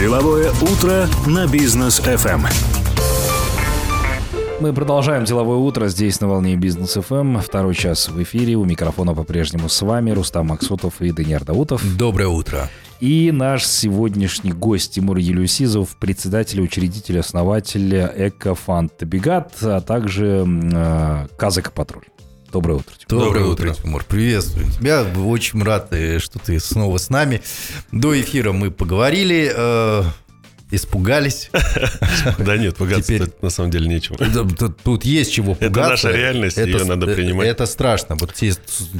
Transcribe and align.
Деловое 0.00 0.50
утро 0.62 1.06
на 1.26 1.46
бизнес 1.46 2.00
FM. 2.00 2.46
Мы 4.58 4.72
продолжаем 4.72 5.26
деловое 5.26 5.58
утро 5.58 5.88
здесь 5.88 6.22
на 6.22 6.28
волне 6.28 6.56
бизнес 6.56 6.96
FM. 6.96 7.42
Второй 7.42 7.74
час 7.74 8.08
в 8.08 8.22
эфире. 8.22 8.54
У 8.54 8.64
микрофона 8.64 9.14
по-прежнему 9.14 9.68
с 9.68 9.82
вами 9.82 10.12
Рустам 10.12 10.46
Максутов 10.46 11.02
и 11.02 11.12
Даниил 11.12 11.40
Даутов. 11.44 11.84
Доброе 11.98 12.28
утро. 12.28 12.70
И 13.00 13.30
наш 13.30 13.66
сегодняшний 13.66 14.52
гость 14.52 14.94
Тимур 14.94 15.18
Елюсизов, 15.18 15.94
председатель, 15.98 16.62
учредитель, 16.62 17.18
основатель 17.18 17.94
Экофанд 17.94 18.96
Табигат, 18.96 19.52
а 19.60 19.82
также 19.82 20.46
э, 20.46 21.26
Казака 21.36 21.72
Патруль. 21.72 22.06
Доброе 22.52 22.78
утро. 22.78 22.94
Тимур. 23.06 23.24
Доброе, 23.24 23.44
утро, 23.44 23.74
Тимур. 23.74 24.04
Приветствую 24.04 24.70
тебя. 24.70 25.04
Очень 25.04 25.62
рад, 25.62 25.92
э, 25.92 26.18
что 26.18 26.38
ты 26.38 26.58
снова 26.58 26.98
с 26.98 27.08
нами. 27.08 27.42
До 27.92 28.18
эфира 28.20 28.52
мы 28.52 28.70
поговорили. 28.70 29.52
Э, 29.54 30.02
испугались. 30.72 31.50
Да 32.38 32.56
нет, 32.56 32.76
пугаться 32.76 33.14
Теперь... 33.14 33.28
на 33.40 33.50
самом 33.50 33.70
деле 33.70 33.88
нечего. 33.88 34.16
Тут, 34.16 34.76
тут 34.82 35.04
есть 35.04 35.32
чего 35.32 35.54
пугаться. 35.54 35.80
Это 35.80 35.88
наша 35.90 36.10
реальность, 36.12 36.58
это, 36.58 36.70
ее 36.70 36.84
надо 36.84 37.06
принимать. 37.06 37.48
Это 37.48 37.66
страшно. 37.66 38.16
Вот 38.16 38.34
те 38.34 38.52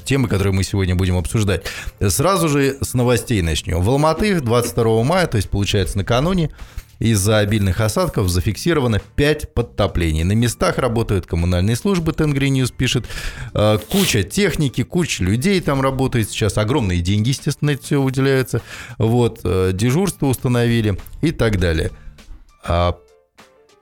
темы, 0.05 0.29
которые 0.29 0.53
мы 0.53 0.65
сегодня 0.65 0.95
будем 0.95 1.17
обсуждать. 1.17 1.65
Сразу 2.09 2.49
же 2.49 2.79
с 2.81 2.95
новостей 2.95 3.43
начнем. 3.43 3.83
В 3.83 3.91
Алматы 3.91 4.41
22 4.41 5.03
мая, 5.05 5.27
то 5.27 5.37
есть 5.37 5.51
получается 5.51 5.99
накануне, 5.99 6.51
из-за 7.01 7.39
обильных 7.39 7.81
осадков 7.81 8.29
зафиксировано 8.29 9.01
5 9.17 9.55
подтоплений. 9.55 10.23
На 10.23 10.33
местах 10.33 10.79
работают 10.79 11.27
коммунальные 11.27 11.75
службы, 11.75 12.13
Tengri 12.13 12.49
News 12.49 12.71
пишет. 12.71 13.07
Э, 13.55 13.79
куча 13.91 14.23
техники, 14.23 14.85
куча 14.85 15.25
людей 15.25 15.61
там 15.63 15.81
работает 15.81 16.31
сейчас. 16.31 16.59
Огромные 16.59 17.01
деньги, 17.01 17.31
естественно, 17.31 17.71
это 17.71 17.83
все 17.83 18.01
уделяются. 18.01 18.61
Вот, 18.99 19.41
э, 19.45 19.71
дежурство 19.73 20.27
установили 20.27 20.99
и 21.23 21.33
так 21.33 21.59
далее. 21.59 21.91
А, 22.63 22.99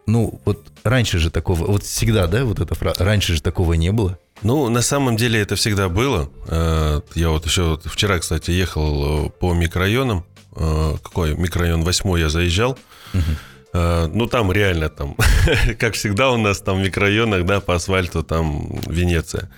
ну, 0.07 0.41
вот 0.45 0.69
раньше 0.85 1.19
же 1.19 1.31
такого, 1.31 1.67
вот 1.67 1.83
всегда, 1.83 2.29
да, 2.29 2.45
вот 2.45 2.61
эта 2.61 2.77
фраза, 2.77 3.05
раньше 3.05 3.35
же 3.35 3.43
такого 3.43 3.75
не 3.75 3.91
было. 3.91 4.17
Ну, 4.43 4.69
на 4.69 4.83
самом 4.83 5.17
деле 5.17 5.41
это 5.41 5.57
всегда 5.57 5.89
было. 5.89 6.31
Э, 6.47 7.01
я 7.17 7.31
вот 7.31 7.47
еще 7.47 7.81
вчера, 7.85 8.21
кстати, 8.21 8.53
ехал 8.53 9.29
по 9.41 9.53
микрорайонам. 9.55 10.25
Какой 10.59 11.35
микрорайон? 11.37 11.83
Восьмой 11.83 12.21
я 12.21 12.29
заезжал. 12.29 12.79
Угу. 13.15 13.23
Ну, 13.75 14.27
там 14.27 14.51
реально, 14.51 14.89
там, 14.89 15.15
как 15.79 15.95
всегда 15.95 16.31
у 16.31 16.39
нас 16.39 16.61
там 16.61 16.79
в 16.79 16.83
микрорайонах, 16.83 17.45
да, 17.45 17.61
по 17.61 17.75
асфальту, 17.75 18.23
там 18.23 18.81
Венеция. 18.87 19.51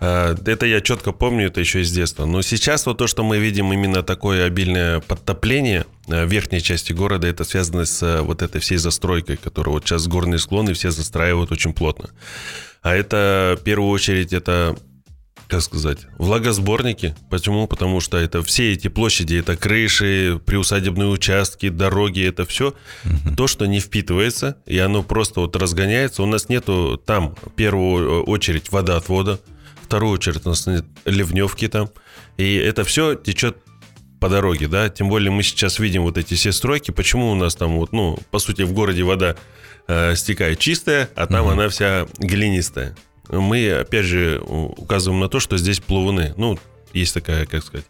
А, 0.00 0.36
это 0.46 0.66
я 0.66 0.82
четко 0.82 1.12
помню, 1.12 1.46
это 1.46 1.60
еще 1.60 1.80
из 1.80 1.90
детства. 1.90 2.26
Но 2.26 2.42
сейчас 2.42 2.84
вот 2.84 2.98
то, 2.98 3.06
что 3.06 3.24
мы 3.24 3.38
видим 3.38 3.72
именно 3.72 4.02
такое 4.02 4.44
обильное 4.44 5.00
подтопление 5.00 5.86
верхней 6.06 6.60
части 6.60 6.92
города, 6.92 7.26
это 7.26 7.44
связано 7.44 7.86
с 7.86 8.20
вот 8.20 8.42
этой 8.42 8.60
всей 8.60 8.76
застройкой, 8.76 9.38
которую 9.38 9.74
вот 9.74 9.84
сейчас 9.84 10.06
горные 10.06 10.38
склоны 10.38 10.74
все 10.74 10.90
застраивают 10.90 11.50
очень 11.50 11.72
плотно. 11.72 12.10
А 12.82 12.94
это, 12.94 13.56
в 13.58 13.64
первую 13.64 13.90
очередь, 13.90 14.32
это 14.32 14.76
как 15.48 15.62
сказать, 15.62 16.00
влагосборники. 16.18 17.14
Почему? 17.30 17.66
Потому 17.66 18.00
что 18.00 18.18
это 18.18 18.42
все 18.42 18.72
эти 18.72 18.88
площади, 18.88 19.36
это 19.36 19.56
крыши, 19.56 20.40
приусадебные 20.44 21.08
участки, 21.08 21.70
дороги, 21.70 22.22
это 22.26 22.44
все 22.44 22.74
угу. 23.04 23.34
то, 23.34 23.46
что 23.46 23.66
не 23.66 23.80
впитывается, 23.80 24.56
и 24.66 24.78
оно 24.78 25.02
просто 25.02 25.40
вот 25.40 25.56
разгоняется. 25.56 26.22
У 26.22 26.26
нас 26.26 26.50
нету 26.50 27.00
там, 27.04 27.34
в 27.42 27.50
первую 27.50 28.24
очередь, 28.24 28.70
водоотвода, 28.70 29.40
вторую 29.82 30.12
очередь 30.12 30.44
у 30.44 30.50
нас 30.50 30.66
нет 30.66 30.84
ливневки 31.06 31.66
там, 31.66 31.88
и 32.36 32.54
это 32.56 32.84
все 32.84 33.14
течет 33.14 33.56
по 34.20 34.28
дороге, 34.28 34.68
да, 34.68 34.90
тем 34.90 35.08
более 35.08 35.30
мы 35.30 35.42
сейчас 35.42 35.78
видим 35.78 36.02
вот 36.02 36.18
эти 36.18 36.34
все 36.34 36.52
стройки, 36.52 36.90
почему 36.90 37.30
у 37.30 37.34
нас 37.34 37.54
там 37.54 37.78
вот, 37.78 37.92
ну, 37.92 38.18
по 38.30 38.38
сути, 38.38 38.62
в 38.62 38.72
городе 38.72 39.02
вода 39.02 39.36
э, 39.86 40.14
стекает 40.14 40.58
чистая, 40.58 41.08
а 41.14 41.26
там 41.26 41.46
угу. 41.46 41.52
она 41.52 41.68
вся 41.70 42.06
глинистая 42.18 42.94
мы, 43.30 43.72
опять 43.72 44.06
же, 44.06 44.40
указываем 44.40 45.20
на 45.20 45.28
то, 45.28 45.40
что 45.40 45.56
здесь 45.58 45.80
плавуны. 45.80 46.34
Ну, 46.36 46.58
есть 46.92 47.14
такая, 47.14 47.46
как 47.46 47.64
сказать, 47.64 47.86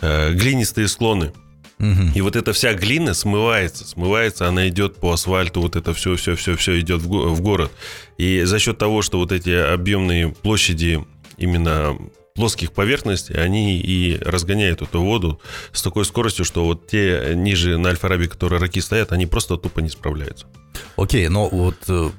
э, 0.00 0.32
глинистые 0.34 0.88
склоны. 0.88 1.32
Угу. 1.78 2.12
И 2.14 2.20
вот 2.22 2.36
эта 2.36 2.52
вся 2.52 2.72
глина 2.72 3.12
смывается, 3.12 3.86
смывается, 3.86 4.48
она 4.48 4.68
идет 4.68 4.96
по 4.96 5.12
асфальту, 5.12 5.60
вот 5.60 5.76
это 5.76 5.92
все, 5.92 6.16
все, 6.16 6.34
все, 6.34 6.56
все 6.56 6.80
идет 6.80 7.02
в, 7.02 7.08
в 7.08 7.40
город. 7.42 7.70
И 8.16 8.42
за 8.44 8.58
счет 8.58 8.78
того, 8.78 9.02
что 9.02 9.18
вот 9.18 9.30
эти 9.30 9.50
объемные 9.50 10.30
площади 10.30 11.04
именно 11.36 11.98
плоских 12.36 12.72
поверхностей, 12.72 13.34
они 13.34 13.80
и 13.80 14.18
разгоняют 14.18 14.82
эту 14.82 15.02
воду 15.02 15.40
с 15.72 15.82
такой 15.82 16.04
скоростью, 16.04 16.44
что 16.44 16.64
вот 16.64 16.86
те 16.86 17.32
ниже 17.34 17.78
на 17.78 17.88
Альфа-Раби, 17.88 18.28
которые 18.28 18.60
раки 18.60 18.78
стоят, 18.80 19.10
они 19.12 19.26
просто 19.26 19.56
тупо 19.56 19.80
не 19.80 19.88
справляются. 19.88 20.46
Окей, 20.96 21.28
но 21.28 21.48
вот 21.48 21.76
э, 21.88 22.10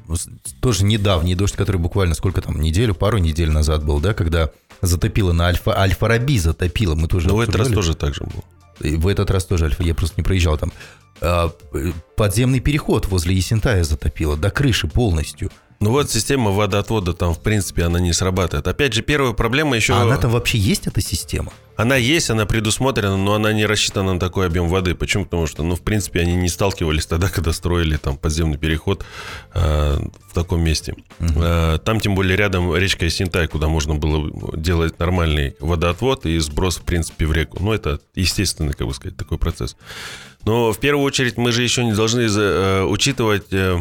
тоже 0.59 0.83
недавний 0.83 1.35
дождь, 1.35 1.55
который 1.55 1.77
буквально 1.77 2.15
сколько 2.15 2.41
там, 2.41 2.59
неделю, 2.59 2.95
пару 2.95 3.19
недель 3.19 3.51
назад 3.51 3.85
был, 3.85 3.99
да, 3.99 4.13
когда 4.13 4.49
затопило 4.81 5.31
на 5.31 5.47
Альфа, 5.47 5.77
Альфа-Раби 5.77 6.39
затопило, 6.39 6.95
мы 6.95 7.07
тоже... 7.07 7.27
Но 7.27 7.35
в 7.35 7.39
этот 7.39 7.55
раз 7.55 7.67
тоже 7.69 7.95
так 7.95 8.15
же 8.15 8.23
было. 8.23 8.43
И 8.81 8.95
в 8.95 9.07
этот 9.07 9.31
раз 9.31 9.45
тоже 9.45 9.65
Альфа, 9.65 9.83
я 9.83 9.95
просто 9.95 10.15
не 10.17 10.23
проезжал 10.23 10.57
там. 10.57 10.73
А, 11.21 11.51
э, 11.73 11.91
подземный 12.15 12.59
переход 12.59 13.07
возле 13.07 13.35
Есентая 13.35 13.83
затопило 13.83 14.35
до 14.35 14.49
крыши 14.49 14.87
полностью– 14.87 15.51
ну 15.79 15.91
вот 15.91 16.09
система 16.09 16.51
водоотвода 16.51 17.13
там, 17.13 17.33
в 17.33 17.39
принципе, 17.39 17.83
она 17.83 17.99
не 17.99 18.13
срабатывает. 18.13 18.67
Опять 18.67 18.93
же, 18.93 19.03
первая 19.03 19.33
проблема 19.33 19.75
еще... 19.75 19.93
А 19.93 20.01
она 20.01 20.17
там 20.17 20.31
вообще 20.31 20.57
есть, 20.57 20.87
эта 20.87 21.01
система? 21.01 21.51
Она 21.75 21.95
есть, 21.95 22.31
она 22.31 22.47
предусмотрена, 22.47 23.17
но 23.17 23.35
она 23.35 23.53
не 23.53 23.67
рассчитана 23.67 24.15
на 24.15 24.19
такой 24.19 24.47
объем 24.47 24.67
воды. 24.67 24.95
Почему? 24.95 25.25
Потому 25.25 25.45
что, 25.45 25.61
ну, 25.61 25.75
в 25.75 25.81
принципе, 25.81 26.21
они 26.21 26.33
не 26.33 26.49
сталкивались 26.49 27.05
тогда, 27.05 27.29
когда 27.33 27.53
строили 27.53 27.97
там 27.97 28.17
подземный 28.17 28.57
переход 28.57 29.05
э, 29.53 29.99
в 30.29 30.33
таком 30.33 30.63
месте. 30.63 30.95
Угу. 31.19 31.33
Э, 31.35 31.77
там, 31.85 31.99
тем 31.99 32.15
более, 32.15 32.35
рядом 32.35 32.75
речка 32.75 33.07
Синтай, 33.07 33.47
куда 33.47 33.67
можно 33.67 33.93
было 33.93 34.57
делать 34.57 34.97
нормальный 34.97 35.55
водоотвод 35.59 36.25
и 36.25 36.39
сброс, 36.39 36.77
в 36.77 36.81
принципе, 36.81 37.27
в 37.27 37.33
реку. 37.33 37.57
Ну, 37.61 37.71
это 37.71 37.99
естественный, 38.15 38.73
как 38.73 38.87
бы 38.87 38.95
сказать, 38.95 39.15
такой 39.15 39.37
процесс. 39.37 39.77
Но 40.45 40.71
в 40.71 40.79
первую 40.79 41.05
очередь 41.05 41.37
мы 41.37 41.51
же 41.51 41.61
еще 41.61 41.83
не 41.83 41.93
должны 41.93 42.21
э, 42.21 42.83
учитывать... 42.85 43.45
Э, 43.51 43.79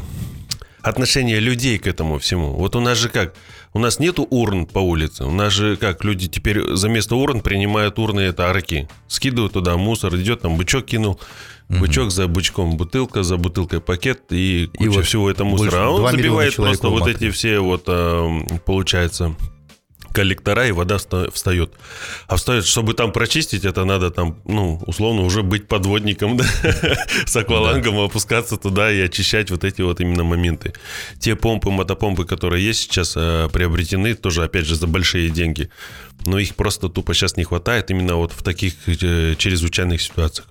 отношение 0.88 1.40
людей 1.40 1.78
к 1.78 1.86
этому 1.86 2.18
всему. 2.18 2.52
Вот 2.52 2.76
у 2.76 2.80
нас 2.80 2.96
же 2.98 3.08
как? 3.08 3.34
У 3.72 3.78
нас 3.78 3.98
нету 3.98 4.26
урн 4.30 4.66
по 4.66 4.78
улице. 4.78 5.24
У 5.24 5.32
нас 5.32 5.52
же 5.52 5.76
как? 5.76 6.04
Люди 6.04 6.28
теперь 6.28 6.62
за 6.74 6.88
место 6.88 7.16
урн 7.16 7.40
принимают 7.40 7.98
урны, 7.98 8.20
это 8.20 8.48
арки. 8.48 8.88
Скидывают 9.08 9.52
туда 9.52 9.76
мусор, 9.76 10.14
идет 10.16 10.42
там 10.42 10.56
бычок 10.56 10.86
кинул. 10.86 11.20
Бычок 11.68 12.12
за 12.12 12.28
бычком 12.28 12.76
бутылка, 12.76 13.24
за 13.24 13.36
бутылкой 13.36 13.80
пакет 13.80 14.22
и 14.30 14.70
куча 14.76 14.84
и 14.84 14.88
вот 14.88 15.04
всего 15.04 15.28
этого 15.28 15.48
мусора. 15.48 15.86
А 15.86 15.88
он 15.88 16.08
забивает 16.08 16.54
просто 16.54 16.88
вот 16.88 17.08
эти 17.08 17.30
все 17.30 17.58
вот, 17.58 17.84
а, 17.88 18.28
получается, 18.64 19.34
коллектора, 20.16 20.66
и 20.66 20.72
вода 20.72 20.96
встает. 20.96 21.74
А 22.26 22.36
встает, 22.36 22.64
чтобы 22.64 22.94
там 22.94 23.12
прочистить, 23.12 23.66
это 23.66 23.84
надо 23.84 24.10
там, 24.10 24.36
ну, 24.46 24.80
условно, 24.86 25.22
уже 25.22 25.42
быть 25.42 25.68
подводником, 25.68 26.36
да, 26.38 26.44
с 27.26 27.36
аквалангом, 27.36 27.98
опускаться 27.98 28.56
туда 28.56 28.90
и 28.90 28.98
очищать 29.00 29.50
вот 29.50 29.64
эти 29.64 29.82
вот 29.82 30.00
именно 30.00 30.24
моменты. 30.24 30.72
Те 31.18 31.36
помпы, 31.36 31.68
мотопомпы, 31.70 32.24
которые 32.24 32.64
есть 32.64 32.80
сейчас, 32.80 33.12
э, 33.16 33.48
приобретены 33.52 34.14
тоже, 34.14 34.42
опять 34.42 34.64
же, 34.64 34.74
за 34.74 34.86
большие 34.86 35.28
деньги. 35.28 35.68
Но 36.24 36.38
их 36.38 36.54
просто 36.54 36.88
тупо 36.88 37.12
сейчас 37.12 37.36
не 37.36 37.44
хватает 37.44 37.90
именно 37.90 38.16
вот 38.16 38.32
в 38.32 38.42
таких 38.42 38.72
э, 38.86 39.34
чрезвычайных 39.36 40.00
ситуациях. 40.00 40.48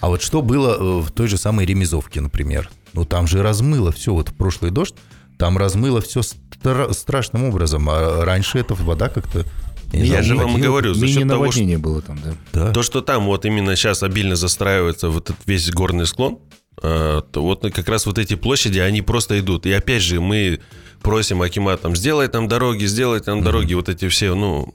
А 0.00 0.08
вот 0.08 0.22
что 0.22 0.42
было 0.42 0.74
э, 0.74 1.00
в 1.00 1.10
той 1.12 1.28
же 1.28 1.38
самой 1.38 1.64
Ремезовке, 1.64 2.20
например? 2.20 2.68
Ну, 2.92 3.04
там 3.04 3.28
же 3.28 3.42
размыло 3.42 3.92
все, 3.92 4.12
вот 4.12 4.30
в 4.30 4.34
прошлый 4.34 4.72
дождь, 4.72 4.94
там 5.38 5.56
размыло 5.56 6.00
все 6.00 6.20
стра- 6.20 6.92
страшным 6.92 7.44
образом, 7.44 7.88
а 7.88 8.24
раньше 8.24 8.58
эта 8.58 8.74
вода 8.74 9.08
как-то 9.08 9.44
я, 9.92 10.04
я 10.04 10.22
же 10.22 10.36
вам 10.36 10.58
и 10.58 10.60
говорю, 10.60 10.92
за 10.92 11.06
счет 11.06 11.26
того, 11.26 11.50
что... 11.50 11.78
было 11.78 12.02
там, 12.02 12.18
да? 12.22 12.34
да. 12.52 12.72
То, 12.72 12.82
что 12.82 13.00
там 13.00 13.24
вот 13.24 13.46
именно 13.46 13.74
сейчас 13.74 14.02
обильно 14.02 14.36
застраивается 14.36 15.08
вот 15.08 15.30
этот 15.30 15.46
весь 15.46 15.70
горный 15.70 16.06
склон, 16.06 16.40
а, 16.82 17.22
то 17.22 17.42
вот 17.42 17.62
как 17.62 17.88
раз 17.88 18.04
вот 18.04 18.18
эти 18.18 18.34
площади, 18.34 18.80
они 18.80 19.00
просто 19.00 19.40
идут. 19.40 19.64
И 19.64 19.72
опять 19.72 20.02
же, 20.02 20.20
мы 20.20 20.60
просим 21.00 21.40
Акима 21.40 21.76
там, 21.78 21.96
сделай 21.96 22.28
там 22.28 22.48
дороги, 22.48 22.84
сделай 22.84 23.20
там 23.20 23.42
дороги, 23.42 23.72
вот 23.72 23.88
эти 23.88 24.08
все, 24.08 24.34
ну, 24.34 24.70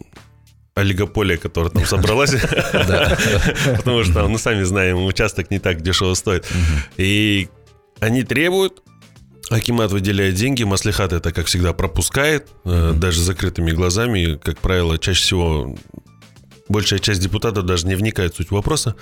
олигополия, 0.75 1.37
которая 1.37 1.71
там 1.71 1.85
собралась. 1.85 2.31
Потому 2.71 4.03
что, 4.03 4.27
ну, 4.27 4.37
сами 4.39 4.63
знаем, 4.63 5.05
участок 5.05 5.51
не 5.51 5.59
так 5.59 5.81
дешево 5.81 6.15
стоит. 6.15 6.47
И 6.97 7.49
они 7.99 8.23
требуют, 8.23 8.81
Акимат 9.53 9.91
выделяет 9.91 10.33
деньги, 10.33 10.63
Маслихат 10.63 11.13
это, 11.13 11.31
как 11.31 11.45
всегда, 11.45 11.73
пропускает, 11.73 12.47
mm-hmm. 12.63 12.93
даже 12.93 13.21
закрытыми 13.21 13.71
глазами. 13.71 14.39
Как 14.43 14.57
правило, 14.57 14.97
чаще 14.97 15.21
всего 15.21 15.75
большая 16.69 16.99
часть 16.99 17.21
депутатов 17.21 17.65
даже 17.65 17.85
не 17.85 17.95
вникает 17.95 18.33
в 18.33 18.37
суть 18.37 18.49
вопроса. 18.49 18.95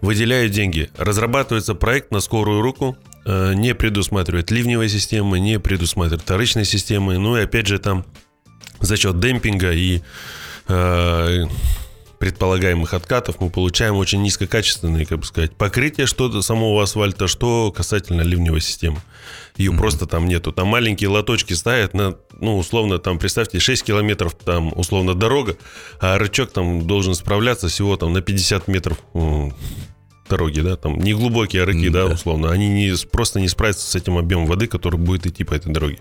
Выделяют 0.00 0.52
деньги. 0.52 0.90
Разрабатывается 0.96 1.74
проект 1.74 2.10
на 2.10 2.20
скорую 2.20 2.62
руку, 2.62 2.96
э, 3.26 3.52
не 3.54 3.74
предусматривает 3.74 4.50
ливневые 4.50 4.88
системы, 4.88 5.38
не 5.38 5.60
предусматривает 5.60 6.22
вторичные 6.22 6.64
системы. 6.64 7.18
Ну 7.18 7.36
и 7.36 7.42
опять 7.42 7.66
же 7.66 7.78
там 7.78 8.06
за 8.80 8.96
счет 8.96 9.20
демпинга 9.20 9.72
и 9.72 10.00
э, 10.68 11.44
предполагаемых 12.18 12.94
откатов 12.94 13.40
мы 13.40 13.50
получаем 13.50 13.96
очень 13.96 14.22
низкокачественные, 14.22 15.06
как 15.06 15.18
бы 15.18 15.24
сказать, 15.26 15.54
покрытие 15.54 16.06
что 16.06 16.40
самого 16.40 16.82
асфальта, 16.82 17.28
что 17.28 17.70
касательно 17.70 18.22
ливневой 18.22 18.60
системы. 18.60 19.02
Ее 19.56 19.70
mm-hmm. 19.70 19.78
просто 19.78 20.06
там 20.06 20.26
нету. 20.26 20.52
Там 20.52 20.68
маленькие 20.68 21.08
лоточки 21.10 21.52
ставят 21.52 21.94
на, 21.94 22.16
ну, 22.40 22.58
условно, 22.58 22.98
там, 22.98 23.18
представьте, 23.18 23.58
6 23.58 23.84
километров 23.84 24.34
там, 24.34 24.72
условно, 24.74 25.14
дорога, 25.14 25.56
а 26.00 26.18
рычаг 26.18 26.50
там 26.50 26.86
должен 26.86 27.14
справляться 27.14 27.68
всего 27.68 27.96
там 27.96 28.12
на 28.12 28.22
50 28.22 28.68
метров 28.68 28.98
дороги, 30.28 30.60
да, 30.60 30.76
там 30.76 30.98
неглубокие 30.98 31.64
рыки, 31.64 31.86
mm, 31.86 31.90
да, 31.90 32.08
да, 32.08 32.14
условно, 32.14 32.50
они 32.50 32.68
не, 32.68 32.94
просто 33.10 33.40
не 33.40 33.48
справятся 33.48 33.90
с 33.90 33.94
этим 33.94 34.16
объемом 34.16 34.46
воды, 34.46 34.66
который 34.66 34.98
будет 34.98 35.26
идти 35.26 35.44
по 35.44 35.52
этой 35.52 35.72
дороге. 35.72 35.98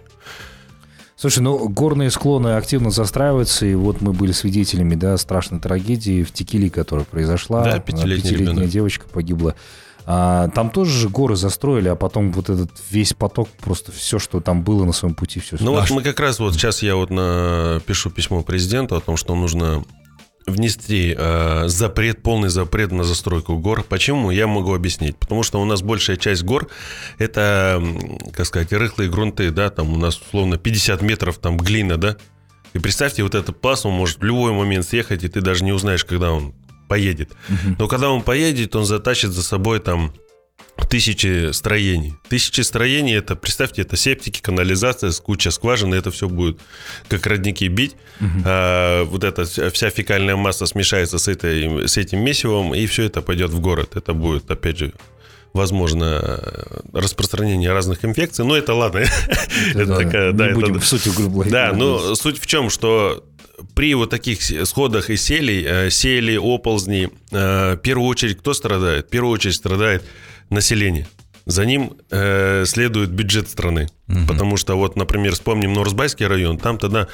Слушай, 1.21 1.39
ну 1.39 1.69
горные 1.69 2.09
склоны 2.09 2.55
активно 2.55 2.89
застраиваются, 2.89 3.67
и 3.67 3.75
вот 3.75 4.01
мы 4.01 4.11
были 4.11 4.31
свидетелями, 4.31 4.95
да, 4.95 5.17
страшной 5.17 5.59
трагедии 5.59 6.23
в 6.23 6.31
Текили, 6.31 6.67
которая 6.69 7.05
произошла. 7.05 7.63
Да, 7.63 7.79
пятилетняя, 7.79 8.33
пятилетняя 8.33 8.67
девочка 8.67 9.07
погибла. 9.07 9.53
А, 10.05 10.49
там 10.49 10.69
тоже 10.69 10.91
же 10.91 11.09
горы 11.09 11.35
застроили, 11.35 11.87
а 11.87 11.95
потом 11.95 12.31
вот 12.31 12.49
этот 12.49 12.71
весь 12.89 13.13
поток, 13.13 13.49
просто 13.59 13.91
все, 13.91 14.19
что 14.19 14.39
там 14.39 14.63
было 14.63 14.83
на 14.85 14.93
своем 14.93 15.15
пути, 15.15 15.39
все. 15.39 15.57
Ну 15.59 15.73
вот 15.73 15.89
мы 15.89 16.01
как 16.01 16.19
раз 16.19 16.39
вот 16.39 16.53
сейчас 16.53 16.81
я 16.81 16.95
вот 16.95 17.09
напишу 17.09 18.09
письмо 18.09 18.41
президенту 18.41 18.95
о 18.95 19.01
том, 19.01 19.17
что 19.17 19.35
нужно 19.35 19.83
внести 20.47 21.15
э, 21.17 21.63
запрет, 21.67 22.23
полный 22.23 22.49
запрет 22.49 22.91
на 22.91 23.03
застройку 23.03 23.57
гор. 23.57 23.83
Почему? 23.83 24.31
Я 24.31 24.47
могу 24.47 24.73
объяснить. 24.73 25.17
Потому 25.17 25.43
что 25.43 25.61
у 25.61 25.65
нас 25.65 25.81
большая 25.81 26.17
часть 26.17 26.43
гор 26.43 26.67
это, 27.17 27.81
как 28.33 28.45
сказать, 28.45 28.73
рыхлые 28.73 29.09
грунты, 29.09 29.51
да, 29.51 29.69
там 29.69 29.93
у 29.93 29.97
нас 29.97 30.19
условно 30.19 30.57
50 30.57 31.01
метров 31.01 31.37
там 31.37 31.57
глина, 31.57 31.97
да. 31.97 32.17
И 32.73 32.79
представьте, 32.79 33.23
вот 33.23 33.35
этот 33.35 33.59
пас, 33.59 33.85
он 33.85 33.93
может 33.93 34.19
в 34.19 34.23
любой 34.23 34.53
момент 34.53 34.85
съехать, 34.85 35.23
и 35.23 35.27
ты 35.27 35.41
даже 35.41 35.63
не 35.63 35.73
узнаешь, 35.73 36.05
когда 36.05 36.31
он 36.31 36.53
поедет. 36.91 37.31
Но 37.79 37.87
когда 37.87 38.09
он 38.09 38.21
поедет, 38.21 38.75
он 38.75 38.85
затащит 38.85 39.31
за 39.31 39.43
собой 39.43 39.79
там 39.79 40.13
тысячи 40.89 41.51
строений. 41.53 42.15
Тысячи 42.27 42.61
строений, 42.61 43.15
это, 43.15 43.37
представьте, 43.37 43.83
это 43.83 43.95
септики, 43.95 44.41
канализация, 44.41 45.11
куча 45.13 45.51
скважин, 45.51 45.93
и 45.93 45.97
это 45.97 46.11
все 46.11 46.27
будет 46.27 46.59
как 47.07 47.25
родники 47.27 47.69
бить. 47.69 47.95
Угу. 48.19 48.41
А, 48.45 49.05
вот 49.05 49.23
эта 49.23 49.45
вся 49.71 49.89
фекальная 49.89 50.35
масса 50.35 50.65
смешается 50.65 51.17
с, 51.17 51.29
этой, 51.29 51.87
с 51.87 51.95
этим 51.95 52.19
месивом, 52.19 52.75
и 52.75 52.85
все 52.87 53.03
это 53.03 53.21
пойдет 53.21 53.51
в 53.51 53.61
город. 53.61 53.95
Это 53.95 54.13
будет, 54.13 54.51
опять 54.51 54.79
же, 54.79 54.91
возможно 55.53 56.39
распространение 56.93 57.71
разных 57.71 58.05
инфекций. 58.05 58.45
Но 58.45 58.55
это 58.55 58.73
ладно. 58.73 59.03
Это 59.73 59.97
такая, 59.97 60.31
да, 60.31 60.49
будем 60.53 60.79
в 60.79 60.85
суть 60.85 61.07
углублять. 61.07 61.51
Да, 61.51 61.73
но 61.73 62.15
суть 62.15 62.39
в 62.39 62.45
чем, 62.45 62.69
что 62.69 63.23
при 63.75 63.93
вот 63.93 64.09
таких 64.09 64.41
сходах 64.41 65.09
и 65.09 65.17
селей, 65.17 65.63
э, 65.67 65.89
сели, 65.89 66.37
оползни, 66.37 67.09
э, 67.31 67.75
в 67.75 67.77
первую 67.77 68.07
очередь 68.07 68.39
кто 68.39 68.53
страдает? 68.53 69.07
В 69.07 69.09
первую 69.09 69.33
очередь 69.33 69.55
страдает 69.55 70.03
население. 70.49 71.07
За 71.45 71.65
ним 71.65 71.93
э, 72.11 72.65
следует 72.65 73.09
бюджет 73.09 73.49
страны. 73.49 73.89
Угу. 74.07 74.27
Потому 74.27 74.57
что 74.57 74.75
вот, 74.75 74.95
например, 74.95 75.33
вспомним 75.33 75.73
Норсбайский 75.73 76.27
район, 76.27 76.57
там 76.57 76.77
тогда 76.77 77.07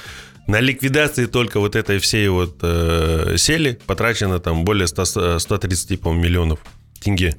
на 0.48 0.60
ликвидации 0.60 1.26
только 1.26 1.60
вот 1.60 1.76
этой 1.76 2.00
всей 2.00 2.28
вот 2.30 2.58
э, 2.62 3.36
сели 3.38 3.80
потрачено 3.86 4.40
там 4.40 4.64
более 4.64 4.88
100, 4.88 5.40
130 5.40 6.00
по 6.00 6.14
миллионов 6.14 6.60
тенге. 7.00 7.36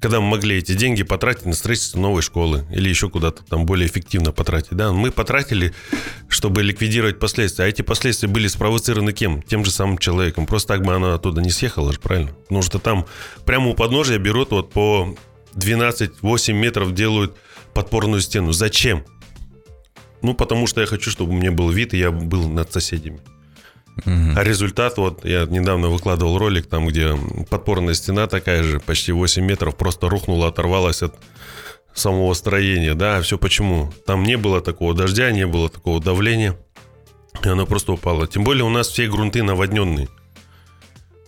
Когда 0.00 0.20
мы 0.20 0.28
могли 0.28 0.58
эти 0.58 0.74
деньги 0.74 1.02
потратить 1.02 1.46
на 1.46 1.54
строительство 1.54 1.98
новой 1.98 2.22
школы 2.22 2.64
или 2.70 2.88
еще 2.88 3.10
куда-то 3.10 3.42
там 3.44 3.66
более 3.66 3.88
эффективно 3.88 4.30
потратить. 4.30 4.76
Да, 4.76 4.92
мы 4.92 5.10
потратили, 5.10 5.74
чтобы 6.28 6.62
ликвидировать 6.62 7.18
последствия. 7.18 7.64
А 7.64 7.68
эти 7.68 7.82
последствия 7.82 8.28
были 8.28 8.46
спровоцированы 8.46 9.12
кем? 9.12 9.42
Тем 9.42 9.64
же 9.64 9.72
самым 9.72 9.98
человеком. 9.98 10.46
Просто 10.46 10.68
так 10.68 10.84
бы 10.84 10.94
она 10.94 11.14
оттуда 11.14 11.40
не 11.40 11.50
съехала 11.50 11.92
же, 11.92 11.98
правильно? 11.98 12.30
Потому 12.32 12.62
что 12.62 12.78
там 12.78 13.06
прямо 13.44 13.70
у 13.70 13.74
подножия 13.74 14.18
берут 14.18 14.52
вот 14.52 14.70
по 14.72 15.16
12-8 15.54 16.52
метров 16.52 16.94
делают 16.94 17.36
подпорную 17.74 18.20
стену. 18.20 18.52
Зачем? 18.52 19.04
Ну, 20.22 20.34
потому 20.34 20.66
что 20.66 20.80
я 20.80 20.86
хочу, 20.86 21.10
чтобы 21.10 21.32
у 21.32 21.36
меня 21.36 21.52
был 21.52 21.70
вид, 21.70 21.94
и 21.94 21.98
я 21.98 22.10
был 22.10 22.48
над 22.48 22.72
соседями. 22.72 23.20
А 24.04 24.44
результат, 24.44 24.96
вот 24.96 25.24
я 25.24 25.44
недавно 25.46 25.88
выкладывал 25.88 26.38
ролик, 26.38 26.66
там, 26.66 26.86
где 26.86 27.16
подпорная 27.50 27.94
стена 27.94 28.26
такая 28.26 28.62
же, 28.62 28.80
почти 28.80 29.12
8 29.12 29.44
метров, 29.44 29.76
просто 29.76 30.08
рухнула, 30.08 30.48
оторвалась 30.48 31.02
от 31.02 31.14
самого 31.94 32.32
строения. 32.34 32.94
Да, 32.94 33.20
все 33.22 33.38
почему? 33.38 33.92
Там 34.06 34.22
не 34.22 34.36
было 34.36 34.60
такого 34.60 34.94
дождя, 34.94 35.30
не 35.30 35.46
было 35.46 35.68
такого 35.68 36.00
давления, 36.00 36.56
и 37.44 37.48
она 37.48 37.66
просто 37.66 37.92
упала. 37.92 38.26
Тем 38.26 38.44
более 38.44 38.64
у 38.64 38.70
нас 38.70 38.88
все 38.88 39.08
грунты 39.08 39.42
наводненные. 39.42 40.08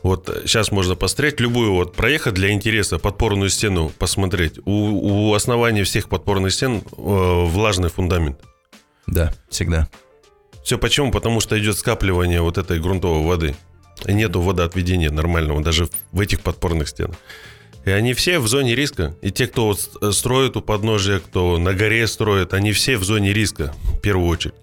Вот 0.02 0.30
сейчас 0.46 0.72
можно 0.72 0.94
посмотреть 0.94 1.40
любую, 1.40 1.74
вот 1.74 1.94
проехать 1.94 2.32
для 2.32 2.52
интереса, 2.52 2.98
подпорную 2.98 3.50
стену 3.50 3.92
посмотреть. 3.98 4.58
У, 4.64 4.70
у 4.72 5.34
основания 5.34 5.84
всех 5.84 6.08
подпорных 6.08 6.54
стен 6.54 6.78
э, 6.78 6.82
влажный 6.96 7.90
фундамент. 7.90 8.40
Да, 9.06 9.34
всегда. 9.50 9.88
Все 10.70 10.78
почему? 10.78 11.10
Потому 11.10 11.40
что 11.40 11.58
идет 11.58 11.76
скапливание 11.78 12.42
вот 12.42 12.56
этой 12.56 12.78
грунтовой 12.78 13.26
воды. 13.26 13.56
И 14.06 14.12
нету 14.12 14.40
водоотведения 14.40 15.10
нормального 15.10 15.60
даже 15.60 15.88
в 16.12 16.20
этих 16.20 16.42
подпорных 16.42 16.86
стенах. 16.86 17.16
И 17.84 17.90
они 17.90 18.14
все 18.14 18.38
в 18.38 18.46
зоне 18.46 18.76
риска. 18.76 19.16
И 19.20 19.32
те, 19.32 19.48
кто 19.48 19.76
э, 20.00 20.12
строит 20.12 20.56
у 20.56 20.60
подножия, 20.60 21.18
кто 21.18 21.58
на 21.58 21.74
горе 21.74 22.06
строит, 22.06 22.54
они 22.54 22.70
все 22.70 22.98
в 22.98 23.02
зоне 23.02 23.32
риска 23.32 23.74
в 23.82 23.98
первую 23.98 24.28
очередь. 24.28 24.54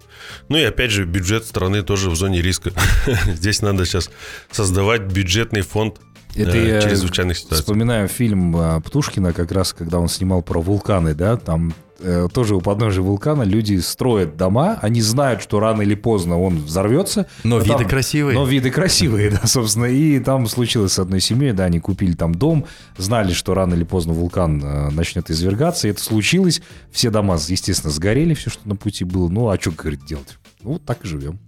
Ну 0.48 0.58
и 0.58 0.64
опять 0.64 0.92
же, 0.92 1.04
бюджет 1.04 1.46
страны 1.46 1.82
тоже 1.82 2.10
в 2.10 2.16
зоне 2.16 2.42
риска. 2.42 2.72
Здесь 3.26 3.62
надо 3.62 3.86
сейчас 3.86 4.10
создавать 4.50 5.02
бюджетный 5.02 5.62
фонд 5.62 6.00
это 6.36 6.58
э, 6.58 6.68
я 6.68 6.82
чрезвычайных 6.82 7.38
ситуаций. 7.38 7.64
Вспоминаю 7.64 8.08
фильм 8.08 8.56
э, 8.56 8.82
Птушкина, 8.82 9.34
как 9.34 9.52
раз 9.52 9.74
когда 9.74 10.00
он 10.00 10.08
снимал 10.08 10.42
про 10.42 10.60
вулканы, 10.60 11.14
да, 11.14 11.38
там 11.38 11.74
Э, 12.00 12.28
тоже 12.32 12.56
у 12.56 12.62
подножия 12.62 13.02
вулкана 13.02 13.42
люди 13.42 13.78
строят 13.80 14.38
дома, 14.38 14.78
они 14.82 15.02
знают, 15.02 15.42
что 15.42 15.60
рано 15.60 15.82
или 15.82 15.96
поздно 15.96 16.40
он 16.40 16.58
взорвется. 16.64 17.28
Но 17.44 17.58
виды 17.58 17.80
там, 17.80 17.88
красивые. 17.88 18.36
Но 18.38 18.46
виды 18.46 18.70
красивые, 18.70 19.32
да, 19.42 19.48
собственно. 19.48 19.86
И 19.86 20.20
там 20.20 20.48
случилось 20.48 20.94
с 20.94 21.00
одной 21.00 21.22
семьей, 21.22 21.54
да, 21.54 21.66
они 21.66 21.80
купили 21.80 22.14
там 22.14 22.36
дом, 22.36 22.66
знали, 22.98 23.34
что 23.34 23.54
рано 23.54 23.74
или 23.74 23.84
поздно 23.84 24.14
вулкан 24.14 24.64
э, 24.64 24.90
начнет 24.92 25.32
извергаться, 25.32 25.88
и 25.88 25.92
это 25.92 26.02
случилось. 26.02 26.62
Все 26.92 27.10
дома, 27.10 27.38
естественно, 27.48 27.92
сгорели, 27.92 28.36
все, 28.36 28.50
что 28.50 28.68
на 28.68 28.76
пути 28.76 29.04
было. 29.04 29.28
Ну, 29.28 29.50
а 29.50 29.60
что, 29.60 29.72
говорит, 29.72 30.06
делать? 30.06 30.38
Ну, 30.62 30.74
вот 30.74 30.86
так 30.86 31.04
и 31.04 31.08
живем. 31.08 31.40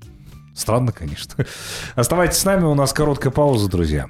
Странно, 0.55 0.91
конечно. 0.91 1.45
Оставайтесь 1.95 2.37
с 2.37 2.45
нами, 2.45 2.63
у 2.63 2.73
нас 2.73 2.91
короткая 2.91 3.31
пауза, 3.31 3.69
друзья. 3.69 4.07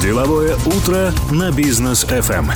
Деловое 0.00 0.56
утро 0.66 1.12
на 1.30 1.52
бизнес 1.52 2.04
FM. 2.04 2.50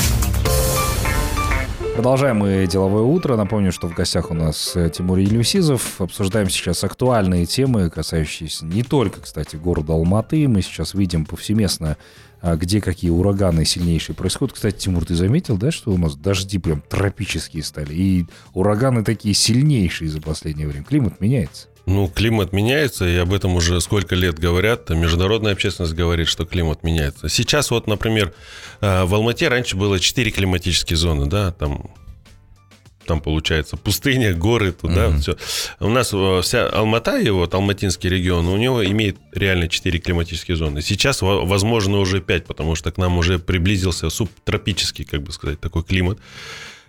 Продолжаем 1.95 2.39
мы 2.39 2.67
деловое 2.67 3.03
утро. 3.03 3.37
Напомню, 3.37 3.71
что 3.71 3.87
в 3.87 3.95
гостях 3.95 4.31
у 4.31 4.35
нас 4.35 4.75
э, 4.77 4.89
Тимур 4.89 5.19
Елюсизов. 5.19 6.01
Обсуждаем 6.01 6.49
сейчас 6.49 6.85
актуальные 6.85 7.45
темы, 7.45 7.91
касающиеся 7.91 8.65
не 8.65 8.83
только, 8.83 9.21
кстати, 9.21 9.57
города 9.57 9.93
Алматы. 9.93 10.49
Мы 10.49 10.63
сейчас 10.63 10.95
видим 10.95 11.27
повсеместно, 11.27 11.99
а, 12.41 12.57
где 12.57 12.81
какие 12.81 13.11
ураганы 13.11 13.67
сильнейшие 13.67 14.17
происходят. 14.17 14.55
Кстати, 14.55 14.79
Тимур, 14.79 15.05
ты 15.05 15.15
заметил, 15.15 15.59
да, 15.59 15.71
что 15.71 15.91
у 15.91 15.99
нас 15.99 16.17
дожди 16.17 16.59
прям 16.59 16.81
тропические 16.81 17.63
стали? 17.63 17.93
И 17.93 18.27
ураганы 18.55 19.05
такие 19.05 19.35
сильнейшие 19.35 20.09
за 20.09 20.23
последнее 20.23 20.67
время. 20.67 20.85
Климат 20.85 21.21
меняется. 21.21 21.69
Ну, 21.89 22.07
климат 22.07 22.53
меняется, 22.53 23.09
и 23.09 23.17
об 23.17 23.33
этом 23.33 23.57
уже 23.57 23.81
сколько 23.81 24.15
лет 24.15 24.39
говорят. 24.39 24.91
Международная 24.91 25.53
общественность 25.53 25.95
говорит, 25.95 26.29
что 26.29 26.45
климат 26.45 26.83
меняется. 26.83 27.31
Сейчас 27.31 27.71
вот, 27.71 27.87
например, 27.87 28.35
э, 28.83 29.05
в 29.05 29.15
Алмате 29.15 29.49
раньше 29.49 29.75
было 29.75 29.99
4 29.99 30.31
климатические 30.31 30.99
зоны, 30.99 31.27
да, 31.27 31.51
там 31.51 31.91
там 33.07 33.23
получается 33.23 33.79
пустыня, 33.79 34.35
горы, 34.35 34.73
туда 34.73 35.07
mm-hmm. 35.07 35.19
все. 35.21 35.37
У 35.81 35.89
нас 35.89 36.11
э, 36.13 36.41
вся 36.43 36.69
Алмата 36.69 37.19
и 37.19 37.31
вот 37.31 37.55
Алматинский 37.55 38.11
регион, 38.11 38.49
у 38.49 38.59
него 38.59 38.85
имеет 38.85 39.17
реально 39.33 39.69
4 39.69 39.99
климатические 39.99 40.59
зоны. 40.59 40.83
Сейчас, 40.83 41.23
возможно, 41.23 42.01
уже 42.01 42.21
5, 42.21 42.45
потому 42.45 42.75
что 42.75 42.93
к 42.93 42.99
нам 42.99 43.17
уже 43.17 43.39
приблизился 43.39 44.11
субтропический, 44.11 45.07
как 45.07 45.23
бы 45.23 45.33
сказать, 45.33 45.59
такой 45.59 45.85
климат. 45.85 46.19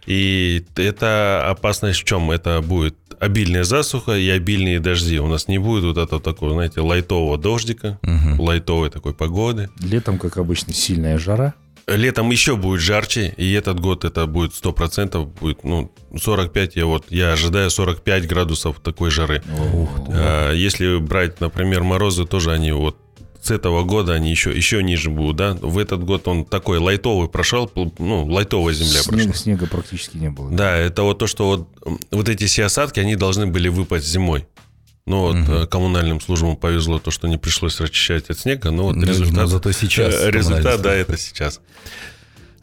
И 0.10 0.66
это 0.75 1.48
опасность 1.48 2.00
в 2.00 2.04
чем? 2.04 2.32
Это 2.32 2.62
будет 2.62 2.96
обильная 3.20 3.63
засуха 3.63 4.18
и 4.18 4.28
обильные 4.30 4.80
дожди. 4.80 5.20
У 5.20 5.28
нас 5.28 5.48
не 5.48 5.60
будет 5.60 5.84
вот 5.84 5.98
этого 5.98 6.20
такого, 6.20 6.54
знаете, 6.54 6.82
лайтового 6.82 7.38
дождика, 7.38 8.00
угу. 8.01 8.44
лайтовой 8.44 8.89
такой 8.89 9.13
погоды. 9.13 9.70
Летом, 9.80 10.18
как 10.18 10.38
обычно, 10.38 10.74
сильная 10.74 11.20
жара. 11.20 11.54
Летом 11.86 12.32
еще 12.32 12.56
будет 12.56 12.82
жарче, 12.82 13.34
и 13.38 13.51
этот 13.54 13.80
год 13.80 14.04
это 14.04 14.25
будет 14.25 14.51
100%, 14.51 15.25
будет, 15.39 15.63
ну, 15.63 15.92
45, 16.20 16.75
я 16.75 16.86
вот, 16.86 17.06
я 17.10 17.34
ожидаю 17.34 17.70
45 17.70 18.28
градусов 18.28 18.80
такой 18.80 19.12
жары. 19.12 19.44
Ух, 19.74 19.89
а, 20.10 20.54
если 20.54 20.98
брать, 20.98 21.39
например, 21.39 21.84
морозы, 21.84 22.25
тоже 22.25 22.51
они 22.51 22.72
вот 22.72 22.96
с 23.50 23.51
этого 23.51 23.84
года 23.84 24.13
они 24.13 24.29
еще, 24.29 24.56
еще 24.56 24.84
ниже 24.84 25.10
будут, 25.10 25.38
да? 25.38 25.58
В 25.60 25.79
этот 25.79 26.03
год 26.03 26.27
он 26.27 26.46
такой 26.46 26.77
лайтовый 26.77 27.27
прошел, 27.27 27.70
ну, 27.98 28.25
лайтовая 28.25 28.75
земля 28.75 29.01
снега, 29.01 29.24
прошла. 29.24 29.34
Снега 29.34 29.68
практически 29.68 30.18
не 30.18 30.29
было. 30.29 30.51
Да, 30.51 30.77
это 30.77 31.01
вот 31.01 31.18
то, 31.18 31.25
что 31.25 31.48
вот, 31.48 32.00
вот 32.12 32.29
эти 32.29 32.46
все 32.46 32.65
осадки, 32.65 33.00
они 33.00 33.15
должны 33.15 33.48
были 33.48 33.68
выпасть 33.68 34.06
зимой. 34.06 34.46
Ну 35.08 35.22
вот 35.22 35.36
угу. 35.38 35.68
коммунальным 35.68 36.22
службам 36.22 36.56
повезло 36.56 37.00
то, 37.00 37.10
что 37.10 37.27
не 37.27 37.38
пришлось 37.38 37.79
расчищать 37.79 38.29
от 38.29 38.38
снега, 38.38 38.70
но 38.70 38.84
вот 38.84 38.96
ну, 38.96 39.08
результат... 39.08 39.36
Но 39.36 39.46
зато 39.48 39.72
сейчас. 39.72 40.13
Э, 40.13 40.29
результат, 40.29 40.82
да, 40.82 40.94
это 40.94 41.18
сейчас. 41.18 41.60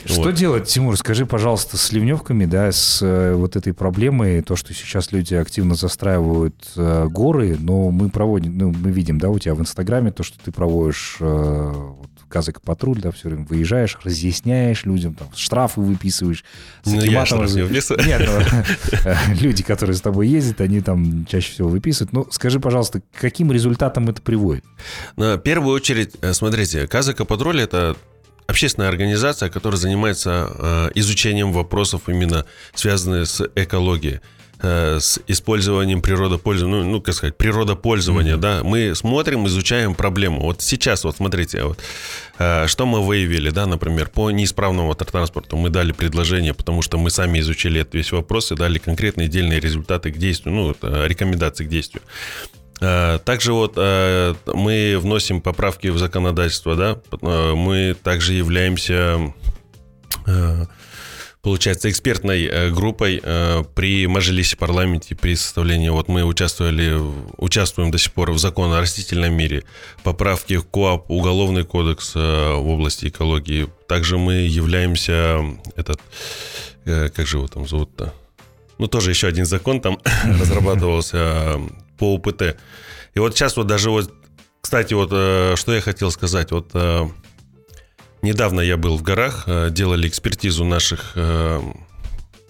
Что 0.07 0.23
вот. 0.23 0.35
делать, 0.35 0.69
Тимур, 0.69 0.97
скажи, 0.97 1.27
пожалуйста, 1.27 1.77
с 1.77 1.93
ливневками, 1.93 2.47
да, 2.47 2.71
с 2.71 3.01
э, 3.03 3.35
вот 3.35 3.57
этой 3.57 3.73
проблемой, 3.73 4.41
то, 4.43 4.55
что 4.55 4.73
сейчас 4.73 5.11
люди 5.13 5.35
активно 5.35 5.75
застраивают 5.75 6.55
э, 6.77 7.09
горы, 7.09 7.57
но 7.59 7.91
мы 7.91 8.09
проводим, 8.09 8.57
ну, 8.57 8.73
мы 8.73 8.91
видим, 8.91 9.19
да, 9.19 9.29
у 9.31 9.39
тебя 9.39 9.55
в 9.55 9.61
Инстаграме 9.61 10.13
то, 10.13 10.23
что 10.23 10.39
ты 10.39 10.53
проводишь 10.53 11.17
э, 11.21 11.73
вот, 11.75 12.11
казак 12.29 12.63
патруль, 12.63 13.01
да, 13.01 13.11
все 13.11 13.29
время 13.29 13.47
выезжаешь, 13.49 13.99
разъясняешь 14.05 14.85
людям, 14.85 15.15
там, 15.15 15.29
штрафы 15.35 15.81
выписываешь. 15.81 16.45
Ну, 16.85 17.01
я 17.01 17.27
штраф 17.27 17.53
не 17.53 17.63
выписываю. 17.63 18.07
Нет, 18.07 18.23
ну, 18.27 19.35
люди, 19.41 19.63
которые 19.63 19.97
с 19.97 20.01
тобой 20.01 20.29
ездят, 20.29 20.61
они 20.61 20.81
там 20.81 21.27
чаще 21.27 21.53
всего 21.53 21.69
выписывают. 21.69 22.13
Ну, 22.13 22.27
скажи, 22.31 22.61
пожалуйста, 22.61 23.01
к 23.01 23.05
каким 23.21 23.51
результатам 23.51 24.09
это 24.09 24.23
приводит? 24.23 24.65
На 25.17 25.37
первую 25.39 25.75
очередь, 25.75 26.15
э, 26.21 26.33
смотрите, 26.33 26.87
казака 26.87 27.25
патруль 27.25 27.61
это 27.61 27.97
общественная 28.47 28.89
организация, 28.89 29.49
которая 29.49 29.79
занимается 29.79 30.51
э, 30.59 30.91
изучением 30.95 31.53
вопросов 31.53 32.03
именно 32.09 32.47
связанных 32.75 33.29
с 33.29 33.49
экологией 33.55 34.21
э, 34.63 34.99
с 35.01 35.21
использованием 35.27 36.01
природопользования, 36.01 36.85
ну, 36.85 36.91
ну, 36.91 37.01
как 37.01 37.15
сказать, 37.15 37.37
природопользования, 37.37 38.37
mm-hmm. 38.37 38.41
да, 38.41 38.61
мы 38.63 38.95
смотрим, 38.95 39.47
изучаем 39.47 39.95
проблему. 39.95 40.41
Вот 40.41 40.63
сейчас, 40.63 41.05
вот 41.05 41.17
смотрите, 41.17 41.65
вот, 41.65 41.79
э, 42.39 42.67
что 42.67 42.87
мы 42.87 43.05
выявили, 43.05 43.51
да, 43.51 43.67
например, 43.67 44.09
по 44.09 44.31
неисправному 44.31 44.91
автотранспорту 44.91 45.57
мы 45.57 45.71
дали 45.71 45.93
предложение, 45.93 46.55
потому 46.55 46.83
что 46.83 46.99
мы 46.99 47.11
сами 47.11 47.41
изучили 47.41 47.81
этот 47.81 47.95
весь 47.95 48.13
вопрос 48.13 48.53
и 48.53 48.57
дали 48.57 48.79
конкретные 48.79 49.27
отдельные 49.27 49.61
результаты 49.61 50.13
к 50.13 50.17
действию, 50.17 50.55
ну, 50.55 50.75
рекомендации 51.07 51.65
к 51.65 51.69
действию. 51.69 52.03
Э, 52.81 53.19
также 53.25 53.53
вот 53.53 53.75
э, 53.77 54.35
мы 54.53 54.99
вносим 55.01 55.41
поправки 55.41 55.89
в 55.89 55.99
законодательство, 55.99 56.77
да, 56.77 56.99
э, 57.11 57.55
мы 57.55 57.97
также 58.03 58.35
являемся, 58.35 59.33
получается, 61.41 61.89
экспертной 61.89 62.73
группой 62.73 63.23
при 63.75 64.07
Мажилисе 64.09 64.57
парламенте, 64.57 65.15
при 65.15 65.37
составлении, 65.37 65.89
вот 65.89 66.09
мы 66.09 66.25
участвовали, 66.25 67.01
участвуем 67.37 67.93
до 67.93 67.99
сих 67.99 68.13
пор 68.13 68.33
в 68.33 68.39
закон 68.39 68.73
о 68.73 68.81
растительном 68.81 69.33
мире, 69.33 69.63
поправки 70.03 70.57
в 70.57 70.67
КОАП, 70.67 71.09
Уголовный 71.09 71.65
кодекс 71.65 72.17
в 72.17 72.69
области 72.69 73.07
экологии. 73.07 73.69
Также 73.87 74.19
мы 74.19 74.35
являемся, 74.35 75.45
этот, 75.77 76.01
как 76.85 77.27
же 77.27 77.37
его 77.37 77.47
там 77.47 77.69
зовут-то? 77.69 78.13
Ну, 78.79 78.89
тоже 78.89 79.11
еще 79.11 79.29
один 79.29 79.47
закон 79.47 79.81
там 79.81 80.01
разрабатывался 80.25 81.61
по 81.97 82.15
УПТ. 82.15 82.57
И 83.15 83.19
вот 83.19 83.35
сейчас 83.35 83.57
вот 83.57 83.67
даже 83.67 83.91
вот, 83.91 84.13
кстати, 84.61 84.95
вот 84.95 85.11
э, 85.13 85.55
что 85.57 85.75
я 85.75 85.81
хотел 85.81 86.11
сказать. 86.11 86.51
Вот 86.51 86.71
э, 86.75 87.07
недавно 88.23 88.61
я 88.61 88.77
был 88.77 88.99
в 88.99 89.03
горах, 89.03 89.45
э, 89.47 89.71
делали 89.71 90.09
экспертизу 90.09 90.65
наших 90.65 91.17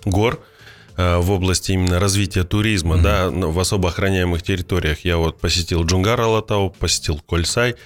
гор 0.04 0.40
в 0.96 1.30
области 1.30 1.72
именно 1.72 2.00
развития 2.00 2.44
туризма, 2.44 2.96
mm-hmm. 2.96 3.02
да, 3.02 3.28
в 3.48 3.58
особо 3.58 3.90
охраняемых 3.90 4.42
территориях. 4.42 5.04
Я 5.04 5.18
вот 5.18 5.38
посетил 5.38 5.84
Джунгар 5.84 6.18
Алатау, 6.18 6.70
посетил 6.70 7.18
Кольсай, 7.18 7.76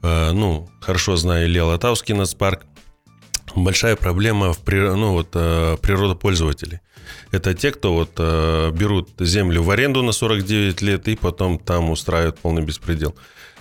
ну, 0.00 0.70
хорошо 0.80 1.16
знаю 1.16 1.46
Илья 1.46 1.64
Алатауский 1.64 2.14
нацпарк. 2.14 2.62
Большая 3.54 3.96
проблема 3.96 4.54
в 4.54 4.60
ну, 4.66 5.12
вот, 5.12 5.32
природопользователей. 5.32 6.80
Это 7.30 7.54
те, 7.54 7.70
кто 7.70 7.94
вот 7.94 8.12
э, 8.18 8.70
берут 8.72 9.10
землю 9.18 9.62
в 9.62 9.70
аренду 9.70 10.02
на 10.02 10.12
49 10.12 10.82
лет 10.82 11.08
и 11.08 11.16
потом 11.16 11.58
там 11.58 11.90
устраивают 11.90 12.38
полный 12.38 12.62
беспредел. 12.62 13.14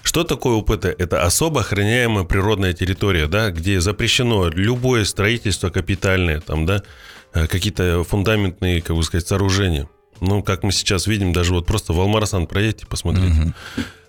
Что 0.04 0.26
такое 0.26 0.56
УПТ? 0.56 0.86
Это 0.86 1.24
особо 1.24 1.62
охраняемая 1.62 2.26
природная 2.26 2.74
территория, 2.74 3.28
да, 3.28 3.52
где 3.52 3.80
запрещено 3.80 4.50
любое 4.50 5.06
строительство 5.06 5.70
капитальное, 5.70 6.42
там, 6.42 6.66
да, 6.66 6.84
э, 7.34 7.48
какие-то 7.48 8.04
фундаментные, 8.04 8.82
как 8.82 8.96
бы 8.98 9.04
сказать, 9.04 9.28
сооружения. 9.28 9.88
Ну, 10.20 10.44
как 10.44 10.64
мы 10.64 10.72
сейчас 10.72 11.08
видим, 11.08 11.34
даже 11.34 11.54
вот 11.54 11.66
просто 11.66 11.94
в 11.94 12.00
Алмарасан 12.00 12.48
проедьте, 12.48 12.86
посмотрите. 12.86 13.42
Угу. 13.42 13.54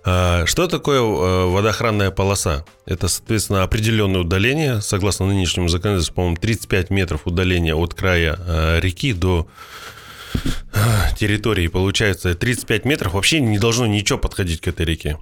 А, 0.07 0.45
что 0.45 0.67
такое 0.67 1.01
э, 1.01 1.47
водоохранная 1.47 2.11
полоса? 2.11 2.65
Это, 2.85 3.09
соответственно, 3.09 3.63
определенное 3.63 4.21
удаление, 4.21 4.83
согласно 4.83 5.27
нынешнему 5.27 5.69
законодательству, 5.69 6.15
по-моему, 6.15 6.37
35 6.37 6.91
метров 6.91 7.27
удаления 7.27 7.75
от 7.75 7.95
края 7.95 8.39
э, 8.39 8.81
реки 8.81 9.15
до 9.15 9.49
э, 10.35 10.79
территории. 11.17 11.69
Получается, 11.69 12.35
35 12.35 12.85
метров 12.85 13.15
вообще 13.15 13.41
не 13.41 13.59
должно 13.59 13.87
ничего 13.87 14.19
подходить 14.19 14.61
к 14.61 14.69
этой 14.69 14.85
реке. 14.85 15.17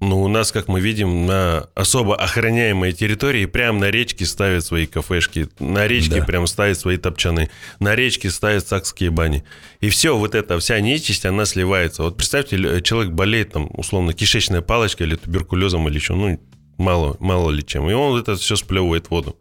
Ну, 0.00 0.22
у 0.22 0.28
нас, 0.28 0.50
как 0.50 0.66
мы 0.66 0.80
видим, 0.80 1.26
на 1.26 1.68
особо 1.74 2.16
охраняемой 2.16 2.92
территории 2.92 3.44
прямо 3.44 3.80
на 3.80 3.90
речке 3.90 4.24
ставят 4.24 4.64
свои 4.64 4.86
кафешки, 4.86 5.48
на 5.58 5.86
речке 5.86 6.20
да. 6.20 6.24
прям 6.24 6.46
ставят 6.46 6.78
свои 6.78 6.96
топчаны, 6.96 7.50
на 7.80 7.94
речке 7.94 8.30
ставят 8.30 8.66
сакские 8.66 9.10
бани. 9.10 9.44
И 9.80 9.90
все, 9.90 10.16
вот 10.16 10.34
эта 10.34 10.58
вся 10.58 10.80
нечисть, 10.80 11.26
она 11.26 11.44
сливается. 11.44 12.02
Вот 12.02 12.16
представьте, 12.16 12.80
человек 12.80 13.12
болеет 13.12 13.52
там, 13.52 13.68
условно, 13.74 14.14
кишечной 14.14 14.62
палочкой 14.62 15.06
или 15.06 15.16
туберкулезом 15.16 15.86
или 15.86 15.96
еще, 15.96 16.14
ну, 16.14 16.40
мало, 16.78 17.18
мало 17.20 17.50
ли 17.50 17.62
чем. 17.64 17.90
И 17.90 17.92
он 17.92 18.18
это 18.18 18.36
все 18.36 18.56
сплевывает 18.56 19.08
в 19.08 19.10
воду. 19.10 19.36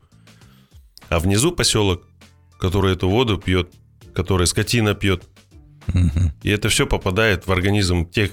А 1.08 1.20
внизу 1.20 1.54
поселок, 1.54 2.04
который 2.60 2.94
эту 2.94 3.08
воду 3.08 3.38
пьет, 3.38 3.72
который 4.13 4.46
скотина 4.46 4.94
пьет. 4.94 5.24
Угу. 5.88 6.34
И 6.44 6.50
это 6.50 6.68
все 6.68 6.86
попадает 6.86 7.48
в 7.48 7.51
организм 7.54 8.06
тех 8.06 8.32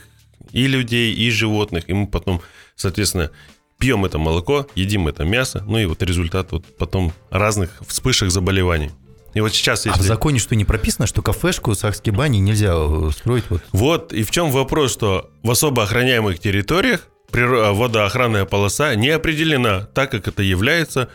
и 0.53 0.67
людей, 0.67 1.15
и 1.15 1.31
животных, 1.31 1.85
и 1.89 1.93
мы 1.93 2.07
потом, 2.07 2.43
соответственно, 2.75 3.31
пьем 3.79 4.05
это 4.05 4.19
молоко, 4.19 4.67
едим 4.75 5.09
это 5.09 5.25
мясо, 5.25 5.65
ну 5.67 5.79
и 5.79 5.87
вот 5.87 6.03
результат 6.03 6.53
вот 6.53 6.65
потом 6.79 7.13
разных 7.31 7.71
вспышек 7.87 8.31
заболеваний. 8.31 8.91
И 9.35 9.41
вот 9.41 9.55
сейчас, 9.55 9.85
если... 9.85 10.01
А 10.01 10.03
в 10.03 10.07
законе 10.07 10.39
что 10.39 10.57
не 10.57 10.65
прописано, 10.65 11.07
что 11.07 11.21
кафешку, 11.21 11.75
сахские 11.75 12.15
бани 12.15 12.39
нельзя 12.39 12.73
э, 12.75 13.11
строить? 13.13 13.45
Вот? 13.51 13.63
вот, 13.73 14.13
и 14.15 14.23
в 14.23 14.31
чем 14.31 14.51
вопрос, 14.51 14.93
что 14.93 15.31
в 15.43 15.51
особо 15.51 15.83
охраняемых 15.83 16.39
территориях 16.39 17.09
водоохранная 17.33 18.47
полоса 18.47 18.95
не 18.95 19.11
определена, 19.11 19.81
так 19.93 20.11
как 20.11 20.29
это 20.29 20.43
является 20.43 21.11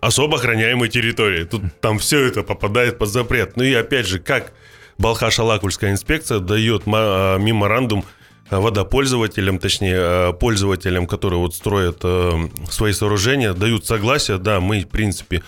особо 0.00 0.36
охраняемой 0.36 0.88
территорией. 0.88 1.46
Тут 1.46 1.62
там 1.80 1.98
все 1.98 2.26
это 2.26 2.42
попадает 2.42 2.98
под 2.98 3.08
запрет. 3.08 3.56
Ну 3.56 3.62
и 3.62 3.72
опять 3.72 4.06
же, 4.06 4.18
как 4.18 4.52
Балхаш-Алакульская 4.98 5.90
инспекция 5.90 6.40
дает 6.40 6.82
а, 6.86 7.38
меморандум 7.38 8.04
водопользователям, 8.50 9.58
точнее, 9.58 9.96
э, 9.96 10.32
пользователям, 10.32 11.06
которые 11.06 11.40
вот 11.40 11.54
строят 11.54 12.00
э, 12.02 12.48
свои 12.70 12.92
сооружения, 12.92 13.52
дают 13.52 13.86
согласие, 13.86 14.38
да, 14.38 14.60
мы, 14.60 14.80
в 14.80 14.88
принципе, 14.88 15.42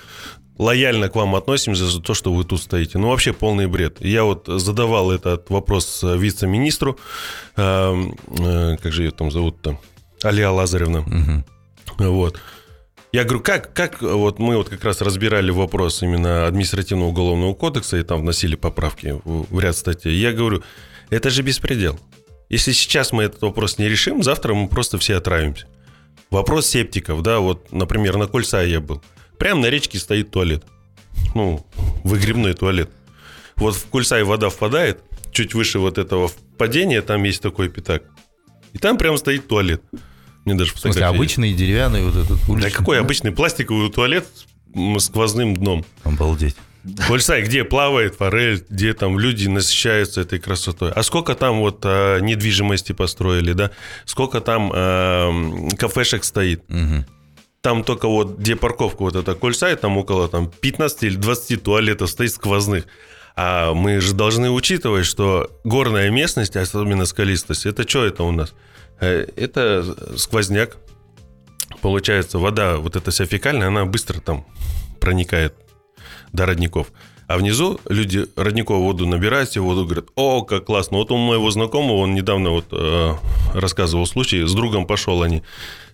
лояльно 0.59 1.09
к 1.09 1.16
вам 1.16 1.35
относимся 1.35 1.87
за 1.87 2.00
то, 2.00 2.14
что 2.14 2.33
вы 2.33 2.45
тут 2.45 2.61
стоите. 2.61 2.99
Ну, 2.99 3.09
вообще 3.09 3.33
полный 3.33 3.66
бред. 3.66 3.97
Я 4.00 4.25
вот 4.25 4.47
задавал 4.47 5.11
этот 5.11 5.49
вопрос 5.49 6.02
вице-министру, 6.02 6.99
э, 7.57 8.76
как 8.83 8.92
же 8.92 9.04
ее 9.04 9.11
там 9.11 9.30
зовут-то, 9.30 9.78
Алия 10.23 10.50
Лазаревна. 10.50 11.00
Угу. 11.00 12.11
Вот. 12.11 12.40
Я 13.12 13.25
говорю, 13.25 13.40
как, 13.40 13.73
как 13.73 14.02
вот 14.02 14.38
мы 14.38 14.57
вот 14.57 14.69
как 14.69 14.85
раз 14.85 15.00
разбирали 15.00 15.50
вопрос 15.50 16.02
именно 16.02 16.47
административного 16.47 17.09
уголовного 17.09 17.54
кодекса 17.54 17.97
и 17.97 18.04
там 18.04 18.21
вносили 18.21 18.54
поправки 18.54 19.21
в 19.25 19.59
ряд 19.59 19.76
статей. 19.76 20.14
Я 20.14 20.33
говорю, 20.33 20.62
это 21.09 21.28
же 21.30 21.42
беспредел. 21.42 21.99
Если 22.50 22.73
сейчас 22.73 23.12
мы 23.12 23.23
этот 23.23 23.40
вопрос 23.42 23.78
не 23.78 23.88
решим, 23.88 24.23
завтра 24.23 24.54
мы 24.54 24.69
просто 24.69 24.99
все 24.99 25.16
отравимся. 25.16 25.66
Вопрос 26.30 26.66
септиков, 26.66 27.23
да, 27.23 27.38
вот, 27.38 27.73
например, 27.73 28.16
на 28.16 28.26
Кольца 28.26 28.61
я 28.62 28.80
был. 28.80 29.02
Прямо 29.38 29.62
на 29.62 29.66
речке 29.66 29.99
стоит 29.99 30.30
туалет. 30.30 30.64
Ну, 31.35 31.64
выгребной 32.04 32.54
туалет. 32.54 32.90
Вот 33.57 33.75
в 33.75 33.87
Кульсай 33.87 34.25
вода 34.25 34.49
впадает, 34.49 35.00
чуть 35.33 35.54
выше 35.54 35.78
вот 35.78 35.99
этого 35.99 36.28
впадения, 36.28 37.02
там 37.02 37.23
есть 37.25 37.40
такой 37.40 37.69
пятак. 37.69 38.02
И 38.73 38.78
там 38.78 38.99
прямо 38.99 39.16
стоит 39.16 39.47
туалет. 39.47 39.83
Мне 40.45 40.54
даже 40.54 40.73
В 40.73 40.80
смысле, 40.80 41.04
обычный 41.07 41.52
деревянный 41.52 42.02
вот 42.04 42.16
этот 42.16 42.49
уличный? 42.49 42.71
Да 42.71 42.76
какой 42.76 42.99
обычный 42.99 43.33
пластиковый 43.33 43.90
туалет 43.90 44.26
с 44.75 45.04
сквозным 45.04 45.57
дном? 45.57 45.85
Обалдеть. 46.02 46.57
Кольсай, 47.08 47.42
где 47.42 47.64
плавает 47.64 48.16
форель, 48.16 48.64
где 48.68 48.94
там 48.94 49.18
люди 49.18 49.49
насыщаются 49.49 50.22
этой 50.22 50.38
красотой. 50.38 50.92
А 50.92 51.02
сколько 51.02 51.34
там 51.34 51.60
вот 51.60 51.80
а, 51.84 52.18
недвижимости 52.20 52.92
построили, 52.92 53.52
да? 53.52 53.70
Сколько 54.04 54.40
там 54.40 54.72
а, 54.75 55.30
кафешек 55.78 56.25
стоит? 56.25 56.62
Угу. 56.68 57.04
Там 57.60 57.84
только 57.84 58.08
вот, 58.08 58.38
где 58.38 58.56
парковка 58.56 59.02
вот 59.02 59.16
эта 59.16 59.34
Кольсай, 59.34 59.76
там 59.76 59.99
около 59.99 60.28
там 60.28 60.50
15 60.50 61.02
или 61.04 61.16
20 61.16 61.62
туалетов 61.62 62.08
стоит 62.08 62.32
сквозных. 62.32 62.87
А 63.37 63.75
мы 63.75 64.00
же 64.00 64.14
должны 64.14 64.50
учитывать, 64.50 65.06
что 65.06 65.50
горная 65.64 66.10
местность, 66.10 66.56
особенно 66.56 67.04
скалистость, 67.04 67.66
это 67.66 67.88
что 67.88 68.04
это 68.06 68.22
у 68.22 68.32
нас? 68.32 68.54
Э, 69.00 69.26
это 69.37 70.16
сквозняк. 70.16 70.76
Получается, 71.82 72.38
вода, 72.38 72.76
вот 72.76 72.96
эта 72.96 73.10
вся 73.10 73.26
фекальная, 73.26 73.68
она 73.68 73.84
быстро 73.84 74.20
там 74.20 74.46
проникает 75.00 75.54
до 76.32 76.46
родников. 76.46 76.92
А 77.26 77.38
внизу 77.38 77.78
люди 77.88 78.26
родниковую 78.34 78.84
воду 78.84 79.06
набирают, 79.06 79.50
себе 79.50 79.62
воду 79.62 79.84
говорят, 79.84 80.06
о, 80.16 80.42
как 80.42 80.64
классно. 80.64 80.96
Вот 80.96 81.12
у 81.12 81.16
моего 81.16 81.49
знакомого, 81.52 81.99
он 81.99 82.12
недавно 82.12 82.50
вот 82.50 82.66
э, 82.72 83.14
рассказывал 83.54 84.04
случай, 84.06 84.44
с 84.44 84.52
другом 84.52 84.84
пошел 84.84 85.22
они 85.22 85.42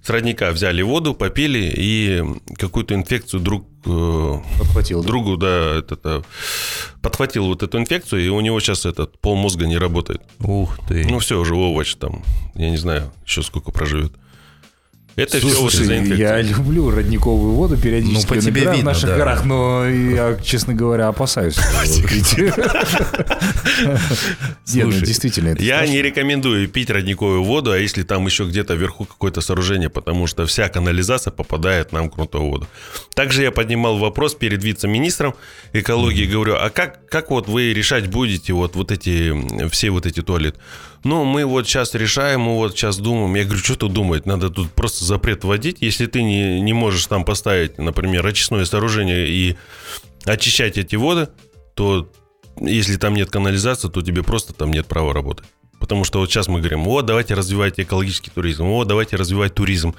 с 0.07 0.09
родника 0.09 0.50
взяли 0.52 0.83
воду, 0.83 1.14
попили 1.14 1.73
и 1.76 2.25
какую-то 2.57 2.95
инфекцию 2.95 3.40
друг 3.40 3.66
э, 3.85 4.35
Подхватил. 4.59 5.02
другу, 5.02 5.37
да, 5.37 5.75
это, 5.76 5.95
это, 5.95 6.25
подхватил 7.02 7.47
вот 7.49 7.62
эту 7.62 7.78
инфекцию, 7.78 8.25
и 8.25 8.28
у 8.28 8.40
него 8.40 8.61
сейчас 8.61 8.87
этот 8.87 9.19
пол 9.21 9.37
мозга 9.37 9.66
не 9.66 9.76
работает. 9.76 10.23
Ух 10.38 10.78
ты. 10.88 11.07
Ну 11.07 11.19
все, 11.19 11.38
уже 11.38 11.55
овощ 11.55 11.97
там, 11.97 12.23
я 12.55 12.71
не 12.71 12.76
знаю, 12.76 13.12
еще 13.26 13.43
сколько 13.43 13.73
проживет. 13.73 14.12
Это 15.17 15.39
все 15.39 15.47
вот 15.47 15.57
Слушай, 15.57 15.83
из-за 15.85 15.99
инфекции. 15.99 16.21
я 16.21 16.43
люблю 16.43 16.91
родниковую 16.91 17.55
воду, 17.55 17.79
периодически 17.79 18.27
Ну, 18.29 18.35
по 18.35 18.39
тебе 18.39 18.61
видно, 18.61 18.77
в 18.77 18.85
наших 18.85 19.09
да. 19.09 19.17
горах, 19.17 19.47
но 19.47 19.89
я, 19.89 20.37
честно 20.45 20.75
говоря, 20.75 21.09
опасаюсь. 21.09 21.57
ну, 23.83 23.97
Слушай, 24.65 25.01
действительно, 25.01 25.57
Я 25.59 25.87
не 25.87 26.03
рекомендую 26.03 26.69
пить 26.69 26.91
родниковую 26.91 27.43
воду, 27.45 27.71
а 27.73 27.79
если 27.79 28.03
там 28.03 28.27
еще 28.27 28.45
где-то 28.45 28.75
вверху 28.75 29.07
какое-то 29.07 29.41
сооружение, 29.41 29.89
потому 29.89 30.27
что 30.27 30.45
вся 30.45 30.69
канализация 30.69 31.31
попадает 31.31 31.93
нам 31.93 32.11
в 32.11 32.15
грунтовую 32.15 32.51
воду. 32.51 32.69
Также 33.15 33.43
я 33.43 33.51
поднимал 33.51 33.97
вопрос 33.97 34.35
перед 34.35 34.63
вице-министром 34.63 35.35
экологии, 35.73 36.27
говорю, 36.27 36.57
а 36.57 36.69
как, 36.69 37.09
как 37.09 37.31
вот 37.31 37.49
вы 37.49 37.73
решать 37.73 38.09
будете 38.09 38.53
вот, 38.53 38.77
вот 38.77 38.93
эти, 38.93 39.33
все 39.71 39.89
вот 39.89 40.05
эти 40.05 40.21
туалеты? 40.21 40.59
Ну, 41.07 41.23
мы 41.23 41.45
вот 41.45 41.69
сейчас 41.69 41.95
решаем, 41.95 42.41
мы 42.41 42.57
вот 42.57 42.73
сейчас 42.73 42.99
думаем. 42.99 43.33
Я 43.37 43.45
говорю, 43.45 43.61
что 43.61 43.77
тут 43.77 43.93
думать? 43.93 44.27
Надо 44.27 44.51
тут 44.51 44.73
просто 44.73 45.05
запрет 45.05 45.45
вводить. 45.45 45.77
Если 45.81 46.07
ты 46.07 46.21
не, 46.21 46.61
не 46.61 46.73
можешь 46.73 47.07
там 47.07 47.25
поставить, 47.25 47.79
например, 47.79 48.27
очистное 48.27 48.65
сооружение 48.65 49.29
и 49.29 49.57
очищать 50.25 50.79
эти 50.79 50.97
воды, 50.97 51.29
то 51.75 52.11
если 52.61 52.97
там 52.97 53.15
нет 53.15 53.31
канализации, 53.31 53.89
то 53.89 54.03
тебе 54.03 54.25
просто 54.25 54.53
там 54.53 54.73
нет 54.73 54.89
права 54.89 55.15
работать. 55.15 55.47
Потому 55.79 56.03
что 56.03 56.19
вот 56.19 56.29
сейчас 56.29 56.49
мы 56.49 56.59
говорим, 56.59 56.83
вот 56.83 57.07
давайте 57.07 57.35
развивать 57.35 57.79
экологический 57.79 58.33
туризм, 58.33 58.65
вот 58.65 58.89
давайте 58.89 59.15
развивать 59.15 59.55
туризм 59.55 59.95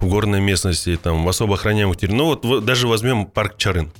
в 0.00 0.08
горной 0.08 0.40
местности, 0.40 0.98
там, 1.00 1.24
в 1.24 1.28
особо 1.28 1.54
охраняемых 1.54 1.98
территориях. 1.98 2.42
Ну 2.42 2.50
вот 2.50 2.64
даже 2.64 2.88
возьмем 2.88 3.26
парк 3.26 3.58
Чарын. 3.58 3.92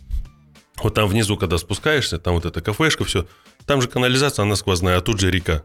Вот 0.83 0.95
там 0.95 1.07
внизу, 1.07 1.37
когда 1.37 1.57
спускаешься, 1.57 2.19
там 2.19 2.35
вот 2.35 2.47
эта 2.47 2.61
кафешка, 2.61 3.05
все, 3.05 3.27
там 3.65 3.83
же 3.83 3.87
канализация, 3.87 4.43
она 4.43 4.57
сквозная, 4.57 4.97
а 4.97 5.01
тут 5.01 5.21
же 5.21 5.31
река. 5.31 5.63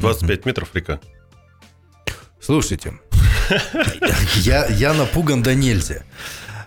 25 0.00 0.46
метров 0.46 0.68
река. 0.74 1.00
Слушайте, 2.40 2.94
я, 4.36 4.66
я 4.66 4.94
напуган 4.94 5.42
до 5.42 5.54
нельзя. 5.54 6.04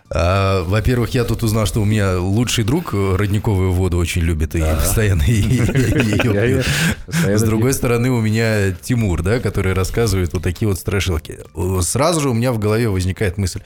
А, 0.10 0.64
Во-первых, 0.64 1.12
я 1.16 1.24
тут 1.24 1.42
узнал, 1.42 1.66
что 1.66 1.82
у 1.82 1.86
меня 1.86 2.20
лучший 2.20 2.64
друг 2.64 2.94
родниковую 2.94 3.72
воду 3.72 3.98
очень 3.98 4.22
любит 4.22 4.54
и 4.56 4.60
постоянно 4.60 5.24
ее 5.28 5.66
пьет. 5.66 6.66
С 7.08 7.42
другой 7.42 7.74
стороны, 7.74 8.12
у 8.12 8.22
меня 8.22 8.72
Тимур, 8.72 9.24
да, 9.24 9.40
который 9.40 9.74
рассказывает 9.74 10.34
вот 10.34 10.44
такие 10.44 10.68
вот 10.68 10.78
страшилки. 10.78 11.40
Сразу 11.82 12.22
же 12.22 12.30
у 12.30 12.34
меня 12.34 12.52
в 12.52 12.60
голове 12.60 12.88
возникает 12.90 13.38
мысль, 13.38 13.62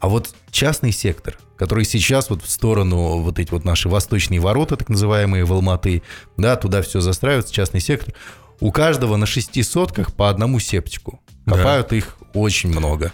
а 0.00 0.08
вот 0.08 0.34
частный 0.50 0.92
сектор, 0.92 1.38
который 1.56 1.84
сейчас 1.84 2.28
вот 2.28 2.42
в 2.42 2.50
сторону 2.50 3.20
вот 3.20 3.38
эти 3.38 3.50
вот 3.50 3.64
наши 3.64 3.88
восточные 3.88 4.40
ворота, 4.40 4.76
так 4.76 4.88
называемые, 4.88 5.44
в 5.44 5.52
Алматы, 5.52 6.02
да, 6.36 6.56
туда 6.56 6.82
все 6.82 7.00
застраивается, 7.00 7.54
частный 7.54 7.80
сектор, 7.80 8.12
у 8.60 8.70
каждого 8.70 9.16
на 9.16 9.26
шести 9.26 9.62
сотках 9.62 10.14
по 10.14 10.30
одному 10.30 10.60
септику. 10.60 11.20
Копают 11.46 11.92
их 11.92 12.16
очень 12.34 12.70
много. 12.70 13.12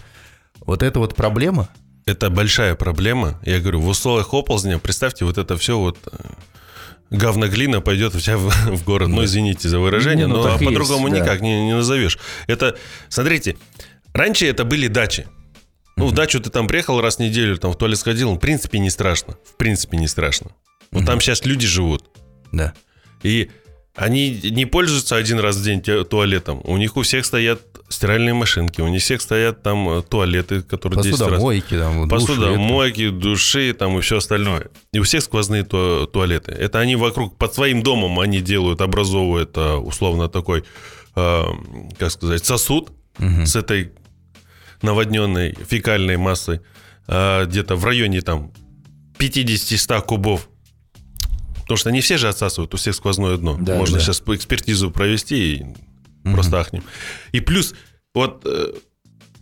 Вот 0.65 0.81
это 0.81 0.99
вот 0.99 1.15
проблема? 1.15 1.69
Это 2.05 2.29
большая 2.29 2.75
проблема. 2.75 3.39
Я 3.43 3.59
говорю, 3.59 3.81
в 3.81 3.87
условиях 3.87 4.33
оползня, 4.33 4.79
представьте, 4.79 5.25
вот 5.25 5.37
это 5.37 5.57
все 5.57 5.77
вот 5.77 5.97
э, 6.11 6.17
говноглина 7.11 7.79
пойдет 7.79 8.13
вся 8.13 8.37
в, 8.37 8.49
в 8.75 8.83
город. 8.83 9.09
Ну, 9.09 9.23
извините 9.23 9.69
за 9.69 9.79
выражение, 9.79 10.27
Не, 10.27 10.33
ну, 10.33 10.43
но 10.43 10.57
по-другому 10.57 11.09
да. 11.09 11.19
никак 11.19 11.41
не, 11.41 11.65
не 11.65 11.73
назовешь. 11.73 12.17
Это, 12.47 12.77
смотрите, 13.09 13.57
раньше 14.13 14.47
это 14.47 14.65
были 14.65 14.87
дачи. 14.87 15.27
Ну, 15.95 16.07
в 16.07 16.11
дачу 16.11 16.39
ты 16.39 16.49
там 16.49 16.67
приехал 16.67 16.99
раз 17.01 17.17
в 17.17 17.19
неделю, 17.19 17.57
там 17.57 17.71
в 17.71 17.77
туалет 17.77 17.99
сходил, 17.99 18.31
ну, 18.31 18.37
в 18.37 18.39
принципе, 18.39 18.79
не 18.79 18.89
страшно. 18.89 19.37
В 19.45 19.55
принципе, 19.57 19.97
не 19.97 20.07
страшно. 20.07 20.51
Но 20.91 21.05
там 21.05 21.21
сейчас 21.21 21.45
люди 21.45 21.67
живут. 21.67 22.05
Да. 22.51 22.73
И 23.21 23.49
они 23.95 24.39
не 24.43 24.65
пользуются 24.65 25.15
один 25.15 25.39
раз 25.39 25.57
в 25.57 25.63
день 25.63 25.81
туалетом. 25.81 26.61
У 26.63 26.77
них 26.77 26.97
у 26.97 27.01
всех 27.03 27.25
стоят 27.25 27.61
стиральные 27.89 28.33
машинки, 28.33 28.81
у 28.81 28.87
них 28.87 29.01
всех 29.03 29.21
стоят 29.21 29.61
там 29.61 29.87
э, 29.89 30.01
туалеты, 30.01 30.63
которые 30.63 31.03
10 31.03 31.11
раз... 31.11 31.19
Посудомойки, 31.29 31.77
там, 31.77 32.07
души, 32.07 32.25
Посудомойки, 32.27 33.09
души 33.09 33.73
там 33.73 33.97
и 33.99 34.01
все 34.01 34.17
остальное. 34.17 34.69
И 34.93 34.99
у 34.99 35.03
всех 35.03 35.21
сквозные 35.21 35.63
ту- 35.63 36.07
туалеты. 36.07 36.51
Это 36.53 36.79
они 36.79 36.95
вокруг, 36.95 37.37
под 37.37 37.53
своим 37.53 37.83
домом 37.83 38.19
они 38.19 38.41
делают, 38.41 38.81
образовывают 38.81 39.55
э, 39.57 39.73
условно 39.75 40.27
такой, 40.27 40.63
э, 41.15 41.43
как 41.99 42.09
сказать, 42.11 42.43
сосуд 42.45 42.91
с 43.45 43.55
этой 43.55 43.91
наводненной 44.81 45.55
фекальной 45.69 46.17
массой. 46.17 46.61
э, 47.07 47.45
где-то 47.45 47.75
в 47.75 47.85
районе 47.85 48.21
там 48.21 48.51
50-100 49.19 50.01
кубов. 50.01 50.49
Потому 51.63 51.77
что 51.77 51.91
не 51.91 52.01
все 52.01 52.17
же 52.17 52.29
отсасывают, 52.29 52.73
у 52.73 52.77
всех 52.77 52.95
сквозное 52.95 53.37
дно. 53.37 53.57
Да, 53.59 53.75
Можно 53.75 53.97
да. 53.97 54.03
сейчас 54.03 54.19
по 54.19 54.35
экспертизу 54.35 54.91
провести 54.91 55.55
и 55.55 55.65
просто 56.23 56.59
ахнем. 56.59 56.83
И 57.31 57.39
плюс 57.39 57.73
вот, 58.13 58.43
э, 58.45 58.73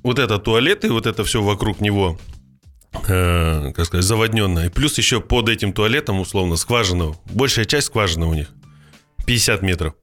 вот 0.04 0.20
это 0.20 0.38
туалет 0.38 0.86
и 0.86 0.90
вот 0.90 1.06
это 1.06 1.24
все 1.24 1.42
вокруг 1.42 1.82
него, 1.82 2.20
э, 3.08 3.72
как 3.76 3.86
сказать, 3.86 4.06
заводненное. 4.06 4.68
И 4.68 4.70
плюс 4.70 4.98
еще 4.98 5.20
под 5.20 5.50
этим 5.50 5.74
туалетом, 5.74 6.20
условно, 6.20 6.56
скважина. 6.56 7.16
Большая 7.32 7.66
часть 7.66 7.88
скважины 7.88 8.26
у 8.26 8.34
них. 8.34 8.48
50 9.26 9.62
метров. 9.62 9.94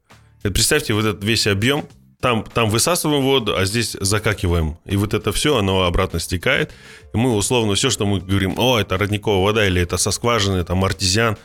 Это 0.43 0.53
представьте, 0.53 0.95
вот 0.95 1.05
этот 1.05 1.25
весь 1.25 1.47
объем, 1.47 1.89
там, 2.21 2.45
там 2.45 2.69
высасываем 2.71 3.23
воду, 3.23 3.57
а 3.57 3.65
здесь 3.65 3.97
закакиваем. 4.01 4.79
И 4.85 4.97
вот 4.97 5.15
это 5.15 5.33
все, 5.33 5.57
оно 5.57 5.85
обратно 5.85 6.19
стекает. 6.19 6.73
И 7.15 7.17
мы 7.17 7.35
условно 7.35 7.75
все, 7.75 7.91
что 7.91 8.07
мы 8.07 8.21
говорим, 8.21 8.55
о, 8.59 8.79
это 8.79 8.99
родниковая 8.99 9.43
вода, 9.43 9.67
или 9.67 9.81
это 9.81 9.97
со 9.97 10.11
скважины, 10.11 10.65
там 10.65 10.85
артезиан, 10.85 11.37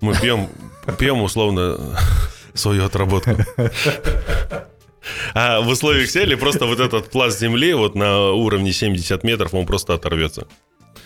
мы 0.00 0.14
пьем, 0.14 0.48
пьем 0.98 1.22
условно 1.22 1.98
свою 2.54 2.84
отработку. 2.84 3.36
А 5.34 5.60
в 5.60 5.68
условиях 5.68 6.10
сели 6.10 6.34
просто 6.34 6.66
вот 6.66 6.80
этот 6.80 7.10
пласт 7.10 7.40
земли 7.40 7.72
вот 7.72 7.94
на 7.94 8.30
уровне 8.30 8.72
70 8.72 9.24
метров, 9.24 9.54
он 9.54 9.66
просто 9.66 9.94
оторвется. 9.94 10.46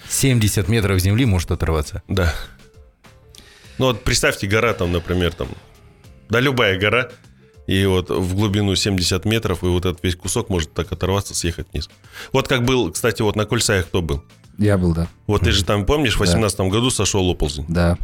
70 0.08 0.68
метров 0.68 0.98
земли 0.98 1.24
может 1.24 1.50
оторваться. 1.50 2.02
Да. 2.08 2.34
Ну 3.78 3.86
вот 3.86 4.02
представьте, 4.02 4.46
гора 4.46 4.74
там, 4.74 4.92
например, 4.92 5.32
там, 5.32 5.48
да 6.28 6.40
любая 6.40 6.78
гора, 6.78 7.10
и 7.66 7.86
вот 7.86 8.10
в 8.10 8.34
глубину 8.34 8.74
70 8.74 9.24
метров, 9.24 9.62
и 9.62 9.66
вот 9.66 9.86
этот 9.86 10.02
весь 10.02 10.16
кусок 10.16 10.48
может 10.48 10.72
так 10.74 10.92
оторваться, 10.92 11.34
съехать 11.34 11.68
вниз. 11.72 11.88
Вот 12.32 12.48
как 12.48 12.64
был, 12.64 12.90
кстати, 12.90 13.22
вот 13.22 13.36
на 13.36 13.46
Кольцаях 13.46 13.86
кто 13.86 14.02
был? 14.02 14.22
Я 14.58 14.76
был, 14.76 14.94
да. 14.94 15.08
Вот 15.26 15.42
ты 15.42 15.52
же 15.52 15.64
там, 15.64 15.86
помнишь, 15.86 16.16
в 16.16 16.20
18 16.20 16.60
году 16.60 16.90
сошел 16.90 17.28
оползень. 17.28 17.64
Да. 17.68 17.96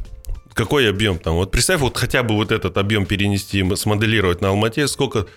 Какой 0.58 0.90
объем 0.90 1.20
там? 1.20 1.34
Вот 1.34 1.52
представь, 1.52 1.80
вот 1.80 1.96
хотя 1.96 2.24
бы 2.24 2.34
вот 2.34 2.50
этот 2.50 2.78
объем 2.78 3.06
перенести, 3.06 3.64
смоделировать 3.76 4.40
на 4.40 4.48
Алмате, 4.48 4.88
сколько 4.88 5.28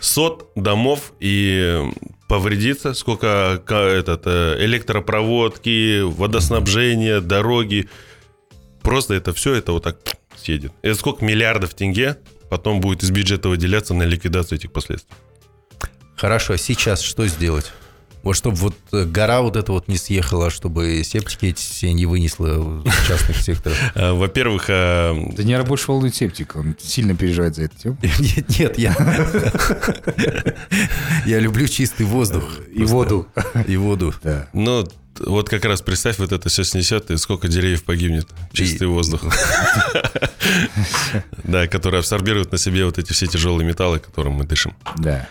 сот 0.00 0.50
домов 0.54 1.12
и 1.20 1.82
повредится, 2.28 2.94
сколько 2.94 3.62
этот, 3.68 4.22
э, 4.24 4.56
электропроводки, 4.60 6.00
водоснабжения, 6.00 7.20
дороги. 7.20 7.90
Просто 8.80 9.12
это 9.12 9.34
все, 9.34 9.52
это 9.52 9.72
вот 9.72 9.82
так 9.82 9.98
съедет. 10.34 10.72
Это 10.80 10.94
сколько 10.94 11.22
миллиардов 11.22 11.74
тенге 11.74 12.16
потом 12.48 12.80
будет 12.80 13.02
из 13.02 13.10
бюджета 13.10 13.50
выделяться 13.50 13.92
на 13.92 14.04
ликвидацию 14.04 14.58
этих 14.58 14.72
последствий. 14.72 15.14
Хорошо, 16.16 16.56
сейчас 16.56 17.02
что 17.02 17.26
сделать? 17.26 17.70
Вот 18.24 18.36
чтобы 18.36 18.56
вот 18.56 18.74
э, 18.92 19.04
гора 19.04 19.42
вот 19.42 19.54
эта 19.56 19.70
вот 19.70 19.86
не 19.86 19.98
съехала, 19.98 20.48
чтобы 20.48 21.02
септики 21.04 21.46
эти 21.46 21.60
все 21.60 21.92
не 21.92 22.06
вынесла 22.06 22.54
в 22.54 22.84
частных 23.06 23.36
секторах. 23.36 23.76
Э, 23.94 24.12
Во-первых, 24.12 24.64
э, 24.68 25.14
Даниэра 25.36 25.62
больше 25.62 25.90
волнует 25.90 26.14
септик. 26.14 26.56
Он 26.56 26.74
сильно 26.80 27.14
переживает 27.14 27.54
за 27.54 27.64
эту 27.64 27.76
тему. 27.76 27.98
Нет, 28.18 28.58
нет, 28.58 28.78
я... 28.78 28.96
Я 31.26 31.38
люблю 31.38 31.68
чистый 31.68 32.06
воздух. 32.06 32.44
И 32.72 32.82
воду. 32.84 33.28
И 33.68 33.76
воду. 33.76 34.14
Да. 34.22 34.48
ну, 34.52 34.88
вот 35.20 35.48
как 35.48 35.64
раз 35.64 35.82
представь, 35.82 36.18
вот 36.18 36.32
это 36.32 36.48
все 36.48 36.64
снесет, 36.64 37.10
и 37.10 37.16
сколько 37.18 37.46
деревьев 37.48 37.84
погибнет. 37.84 38.26
Чистый 38.52 38.88
воздух. 38.88 39.22
Да, 41.44 41.66
который 41.68 42.00
абсорбирует 42.00 42.52
на 42.52 42.58
себе 42.58 42.84
вот 42.84 42.98
эти 42.98 43.12
все 43.12 43.26
тяжелые 43.26 43.66
металлы, 43.66 43.98
которым 43.98 44.32
мы 44.32 44.44
дышим. 44.44 44.74
Да. 44.98 45.28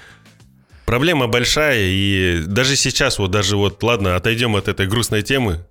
Проблема 0.94 1.26
большая, 1.26 1.88
и 1.88 2.44
даже 2.46 2.76
сейчас, 2.76 3.18
вот 3.18 3.32
даже 3.32 3.58
вот, 3.58 3.82
ладно, 3.82 4.16
отойдем 4.16 4.56
от 4.56 4.68
этой 4.68 4.86
грустной 4.86 5.24
темы, 5.24 5.66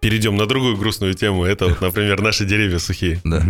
перейдем 0.00 0.36
на 0.36 0.44
другую 0.44 0.76
грустную 0.76 1.14
тему. 1.14 1.46
Это 1.46 1.68
вот, 1.68 1.80
например, 1.80 2.20
наши 2.20 2.44
деревья 2.44 2.76
сухие. 2.76 3.18
Да. 3.24 3.42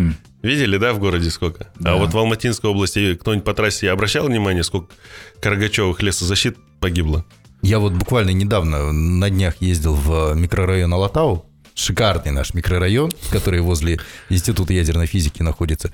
Видели, 0.42 0.76
да, 0.76 0.92
в 0.92 1.00
городе 1.00 1.28
сколько? 1.30 1.72
Да. 1.80 1.94
А 1.94 1.96
вот 1.96 2.14
в 2.14 2.16
Алматинской 2.16 2.70
области 2.70 3.16
кто-нибудь 3.16 3.44
по 3.44 3.52
трассе 3.52 3.90
обращал 3.90 4.26
внимание, 4.26 4.62
сколько 4.62 4.94
карагачевых 5.40 6.00
лесозащит 6.02 6.56
погибло? 6.78 7.24
Я 7.62 7.80
вот 7.80 7.94
буквально 7.94 8.30
недавно 8.30 8.92
на 8.92 9.28
днях 9.28 9.56
ездил 9.58 9.94
в 9.94 10.34
микрорайон 10.34 10.94
Алатау. 10.94 11.44
шикарный 11.74 12.30
наш 12.30 12.54
микрорайон, 12.54 13.10
который 13.32 13.60
возле 13.60 13.98
Института 14.28 14.72
ядерной 14.72 15.06
физики 15.06 15.42
находится. 15.42 15.90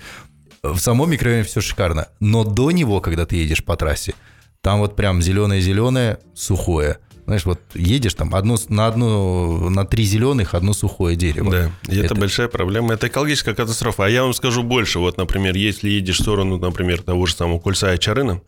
В 0.63 0.79
самом 0.81 1.11
микрорайоне 1.11 1.45
все 1.45 1.63
шикарно, 1.63 2.09
но 2.21 2.45
до 2.45 2.71
него, 2.73 3.01
когда 3.01 3.25
ты 3.25 3.37
едешь 3.37 3.65
по 3.65 3.75
трассе, 3.75 4.15
там 4.64 4.79
вот 4.79 4.96
прям 4.96 5.20
зеленое-зеленое, 5.20 6.20
сухое. 6.35 6.98
Знаешь, 7.27 7.44
вот 7.44 7.61
едешь 7.74 8.14
там 8.14 8.35
одно, 8.35 8.57
на 8.70 8.87
одну, 8.87 9.68
на 9.68 9.85
три 9.85 10.05
зеленых 10.05 10.55
одно 10.55 10.72
сухое 10.72 11.16
дерево. 11.16 11.50
Да, 11.50 11.70
и 11.87 11.96
это, 11.96 12.07
это 12.07 12.14
большая 12.14 12.48
проблема. 12.48 12.94
Это 12.94 13.09
экологическая 13.09 13.55
катастрофа. 13.55 14.07
А 14.07 14.09
я 14.09 14.22
вам 14.22 14.33
скажу 14.33 14.62
больше. 14.62 15.00
Вот, 15.00 15.18
например, 15.18 15.55
если 15.55 15.90
едешь 15.90 16.18
в 16.18 16.22
сторону, 16.22 16.57
например, 16.57 17.03
того 17.03 17.27
же 17.27 17.35
самого 17.35 17.59
Кольца 17.59 17.92
и 17.92 17.98
Чарына, 17.98 18.40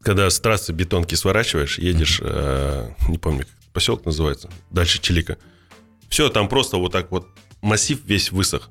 когда 0.00 0.30
с 0.30 0.40
трассы 0.40 0.72
бетонки 0.72 1.14
сворачиваешь, 1.14 1.78
едешь, 1.78 2.20
э, 2.22 2.88
не 3.08 3.18
помню, 3.18 3.40
как 3.40 3.72
поселок 3.74 4.06
называется, 4.06 4.48
дальше 4.70 4.98
Челика. 4.98 5.36
Все, 6.08 6.30
там 6.30 6.48
просто 6.48 6.78
вот 6.78 6.92
так 6.92 7.10
вот 7.10 7.28
массив 7.60 8.00
весь 8.06 8.32
высох. 8.32 8.70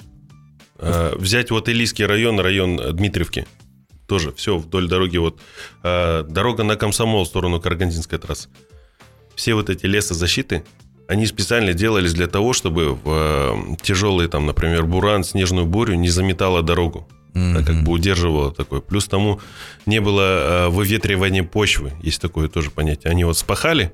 Э, 0.80 1.14
взять 1.16 1.52
вот 1.52 1.70
Илийский 1.70 2.08
район, 2.08 2.40
район 2.40 2.82
Дмитриевки. 2.96 3.46
Тоже 4.14 4.32
все 4.34 4.60
вдоль 4.60 4.88
дороги. 4.88 5.18
Вот 5.18 5.40
э, 5.82 6.24
дорога 6.30 6.64
на 6.64 6.76
Комсомол 6.76 7.24
в 7.24 7.28
сторону 7.28 7.60
Карагандинской 7.60 8.20
трассы. 8.20 8.48
Все 9.34 9.56
вот 9.56 9.72
эти 9.72 9.88
лесозащиты, 9.88 10.64
они 11.08 11.26
специально 11.26 11.74
делались 11.74 12.14
для 12.14 12.28
того, 12.28 12.54
чтобы 12.54 12.94
в 12.94 13.02
э, 13.06 13.76
тяжелый, 13.82 14.28
там, 14.28 14.46
например, 14.46 14.86
буран, 14.86 15.24
снежную 15.24 15.66
бурю 15.66 15.96
не 15.96 16.10
заметала 16.10 16.62
дорогу 16.62 17.08
mm-hmm. 17.34 17.66
как 17.66 17.84
бы 17.84 17.92
удерживало 17.92 18.52
такое. 18.52 18.82
Плюс 18.82 19.08
тому 19.08 19.42
не 19.88 20.00
было 20.00 20.22
э, 20.22 20.68
выветривания 20.70 21.44
почвы, 21.44 21.94
есть 22.04 22.22
такое 22.22 22.50
тоже 22.50 22.70
понятие. 22.70 23.10
Они 23.10 23.24
вот 23.24 23.36
спахали, 23.36 23.92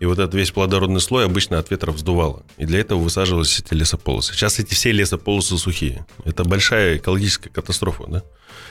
и 0.00 0.04
вот 0.06 0.18
этот 0.18 0.34
весь 0.34 0.50
плодородный 0.50 1.00
слой 1.00 1.24
обычно 1.24 1.60
от 1.60 1.70
ветра 1.70 1.92
вздувало. 1.92 2.42
И 2.58 2.64
для 2.64 2.80
этого 2.80 2.98
высаживались 2.98 3.60
эти 3.60 3.74
лесополосы. 3.74 4.32
Сейчас 4.32 4.58
эти 4.58 4.74
все 4.74 4.90
лесополосы 4.90 5.56
сухие. 5.56 6.04
Это 6.24 6.42
большая 6.42 6.96
экологическая 6.96 7.50
катастрофа, 7.50 8.06
да? 8.08 8.22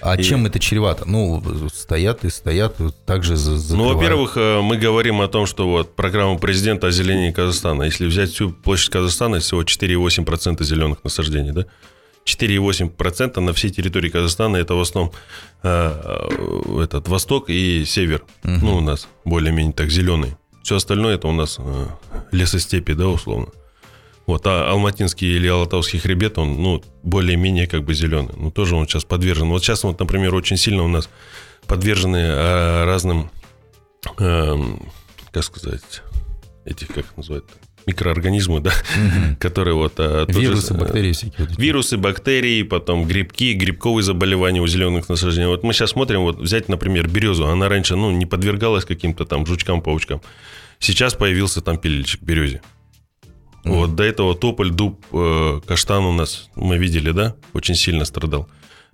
А 0.02 0.16
и... 0.16 0.24
чем 0.24 0.46
это 0.46 0.60
чревато? 0.60 1.06
Ну, 1.06 1.42
стоят 1.74 2.26
и 2.26 2.30
стоят, 2.30 2.78
также 3.06 3.36
закрывают. 3.36 3.72
Ну, 3.72 3.94
во-первых, 3.94 4.38
э, 4.38 4.62
мы 4.62 4.78
говорим 4.78 5.22
о 5.22 5.28
том, 5.28 5.46
что 5.46 5.68
вот 5.68 5.96
программа 5.96 6.38
президента 6.38 6.88
озеленения 6.88 7.32
Казахстана. 7.32 7.84
Если 7.84 8.06
взять 8.08 8.32
всю 8.32 8.52
площадь 8.52 8.90
Казахстана, 8.90 9.40
всего 9.40 9.64
4,8% 9.64 10.64
зеленых 10.64 11.04
насаждений, 11.04 11.52
да? 11.52 11.66
4,8% 12.26 13.40
на 13.40 13.54
всей 13.54 13.72
территории 13.72 14.10
Казахстана. 14.10 14.58
Это 14.58 14.76
в 14.76 14.82
основном 14.82 15.14
э, 15.64 15.70
э, 15.70 16.84
этот 16.84 17.08
восток 17.08 17.50
и 17.50 17.86
север. 17.86 18.24
Угу. 18.44 18.54
Ну, 18.62 18.78
у 18.78 18.82
нас 18.82 19.08
более-менее 19.26 19.74
так 19.74 19.90
зеленый. 19.90 20.36
Все 20.64 20.76
остальное 20.76 21.16
это 21.16 21.28
у 21.28 21.32
нас 21.32 21.58
э, 21.60 21.88
лесостепи, 22.32 22.94
да, 22.94 23.08
условно. 23.08 23.48
Вот, 24.32 24.48
а 24.48 24.72
Алматинский 24.72 25.36
или 25.36 25.50
Алатауский 25.50 26.00
хребет, 26.00 26.38
он, 26.38 26.62
ну, 26.62 26.82
более-менее 27.04 27.68
как 27.68 27.84
бы 27.84 27.94
зеленый. 27.94 28.34
Ну, 28.38 28.50
тоже 28.50 28.78
он 28.78 28.88
сейчас 28.88 29.04
подвержен. 29.04 29.50
Вот 29.50 29.62
сейчас 29.62 29.84
вот, 29.84 30.00
например, 30.00 30.34
очень 30.34 30.56
сильно 30.56 30.84
у 30.84 30.88
нас 30.88 31.10
подвержены 31.68 32.16
э, 32.16 32.86
разным, 32.86 33.30
э, 34.18 34.56
как 35.34 35.44
сказать, 35.44 36.02
этих, 36.64 36.88
как 36.88 37.18
называют, 37.18 37.44
микроорганизмы, 37.86 38.62
да, 38.62 38.70
угу. 38.70 39.36
которые 39.38 39.74
вот... 39.74 39.96
А, 39.98 40.26
вирусы, 40.30 40.76
же, 40.76 40.80
бактерии 40.80 41.12
всякие. 41.12 41.50
Вирусы, 41.58 41.98
бактерии, 41.98 42.64
потом 42.64 43.06
грибки, 43.06 43.52
грибковые 43.52 44.06
заболевания 44.06 44.62
у 44.62 44.68
зеленых 44.68 45.10
насаждений. 45.10 45.48
Вот 45.48 45.64
мы 45.64 45.74
сейчас 45.74 45.90
смотрим, 45.90 46.22
вот 46.22 46.40
взять, 46.40 46.70
например, 46.70 47.10
березу. 47.10 47.48
Она 47.48 47.68
раньше, 47.68 47.98
ну, 47.98 48.12
не 48.12 48.26
подвергалась 48.26 48.86
каким-то 48.86 49.26
там 49.26 49.46
жучкам, 49.46 49.82
паучкам. 49.82 50.22
Сейчас 50.80 51.16
появился 51.16 51.60
там 51.60 51.78
пилильчик 51.78 52.22
березе. 52.22 52.62
Mm. 53.64 53.76
Вот 53.76 53.96
до 53.96 54.04
этого 54.04 54.36
тополь, 54.36 54.72
дуб, 54.72 55.06
э, 55.12 55.62
каштан 55.66 56.04
у 56.04 56.12
нас, 56.12 56.50
мы 56.56 56.78
видели, 56.78 57.12
да, 57.12 57.36
очень 57.54 57.76
сильно 57.76 58.06
страдал. 58.06 58.48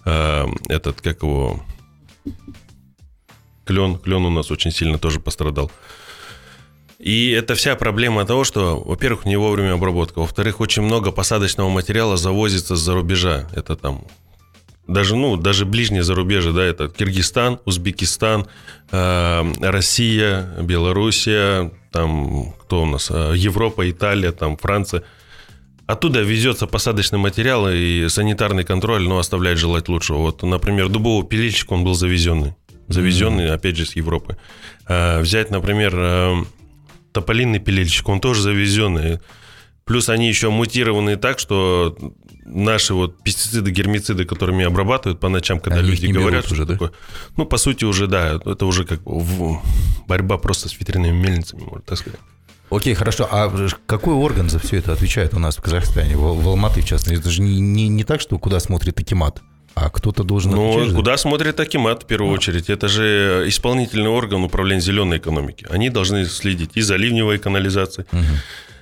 Э, 0.05 0.45
этот, 0.67 1.01
как 1.01 1.23
его, 1.23 1.63
клен, 3.65 3.97
клен 3.97 4.25
у 4.25 4.29
нас 4.29 4.51
очень 4.51 4.71
сильно 4.71 4.97
тоже 4.97 5.19
пострадал. 5.19 5.71
И 6.99 7.29
это 7.29 7.55
вся 7.55 7.75
проблема 7.75 8.25
того, 8.25 8.43
что, 8.43 8.81
во-первых, 8.81 9.25
не 9.25 9.37
вовремя 9.37 9.73
обработка, 9.73 10.19
во-вторых, 10.19 10.59
очень 10.59 10.81
много 10.81 11.11
посадочного 11.11 11.69
материала 11.69 12.17
завозится 12.17 12.75
с-за 12.75 12.93
рубежа. 12.93 13.47
Это 13.53 13.75
там 13.75 14.03
даже, 14.87 15.15
ну, 15.15 15.35
даже 15.35 15.65
ближнее 15.65 16.03
зарубежье, 16.03 16.53
да, 16.53 16.63
это 16.63 16.87
Киргизстан, 16.87 17.59
Узбекистан, 17.65 18.47
э, 18.91 19.53
Россия, 19.59 20.49
Белоруссия, 20.61 21.71
там, 21.91 22.53
кто 22.61 22.83
у 22.83 22.85
нас, 22.85 23.09
э, 23.11 23.33
Европа, 23.35 23.89
Италия, 23.89 24.31
там, 24.31 24.57
Франция. 24.57 25.03
Оттуда 25.85 26.21
везется 26.21 26.67
посадочный 26.67 27.19
материал, 27.19 27.69
и 27.69 28.07
санитарный 28.09 28.63
контроль, 28.63 29.03
ну, 29.03 29.17
оставляет 29.17 29.57
желать 29.57 29.89
лучшего. 29.89 30.17
Вот, 30.17 30.43
например, 30.43 30.89
дубовый 30.89 31.27
пилильщик, 31.27 31.71
он 31.71 31.83
был 31.83 31.93
завезенный. 31.93 32.55
Завезенный, 32.87 33.45
mm-hmm. 33.45 33.53
опять 33.53 33.77
же, 33.77 33.85
с 33.85 33.95
Европы. 33.95 34.37
Э, 34.87 35.19
взять, 35.19 35.51
например, 35.51 35.93
э, 35.95 36.35
тополинный 37.11 37.59
пилильщик, 37.59 38.07
он 38.07 38.21
тоже 38.21 38.41
завезенный. 38.41 39.19
Плюс 39.87 40.09
они 40.09 40.27
еще 40.27 40.49
мутированы 40.49 41.15
так, 41.15 41.39
что 41.39 41.97
наши 42.45 42.93
вот 42.93 43.23
пестициды, 43.23 43.71
гермициды, 43.71 44.25
которыми 44.25 44.65
обрабатывают 44.65 45.19
по 45.19 45.29
ночам, 45.29 45.59
когда 45.59 45.79
они 45.79 45.91
люди 45.91 46.07
говорят, 46.07 46.51
уже, 46.51 46.65
да? 46.65 46.73
такое, 46.73 46.91
ну, 47.37 47.45
по 47.45 47.57
сути, 47.57 47.85
уже, 47.85 48.07
да, 48.07 48.39
это 48.45 48.65
уже 48.65 48.83
как 48.85 48.99
борьба 50.07 50.37
просто 50.37 50.69
с 50.69 50.79
ветряными 50.79 51.15
мельницами, 51.15 51.61
можно 51.61 51.81
так 51.81 51.97
сказать. 51.97 52.19
Окей, 52.69 52.93
хорошо. 52.95 53.27
А 53.31 53.49
какой 53.85 54.13
орган 54.13 54.49
за 54.49 54.59
все 54.59 54.77
это 54.77 54.91
отвечает 54.91 55.33
у 55.33 55.39
нас 55.39 55.55
в 55.55 55.61
Казахстане, 55.61 56.17
в, 56.17 56.41
в 56.41 56.47
Алматы 56.49 56.81
в 56.81 56.85
частности? 56.85 57.19
Это 57.19 57.29
же 57.29 57.41
не, 57.41 57.59
не, 57.59 57.87
не 57.87 58.03
так, 58.03 58.19
что 58.19 58.37
куда 58.39 58.59
смотрит 58.59 58.99
Акимат. 58.99 59.41
А 59.73 59.89
кто-то 59.89 60.23
должен 60.23 60.51
Ну, 60.51 60.93
куда 60.95 61.11
да? 61.11 61.17
смотрит 61.17 61.59
Акимат 61.59 62.03
в 62.03 62.07
первую 62.07 62.31
а. 62.31 62.33
очередь? 62.33 62.69
Это 62.69 62.89
же 62.89 63.45
исполнительный 63.47 64.09
орган 64.09 64.43
управления 64.43 64.81
зеленой 64.81 65.17
экономики. 65.19 65.65
Они 65.69 65.89
должны 65.89 66.25
следить 66.25 66.71
и 66.73 66.81
за 66.81 66.97
ливневой 66.97 67.37
канализацией, 67.37 68.07
угу. 68.11 68.25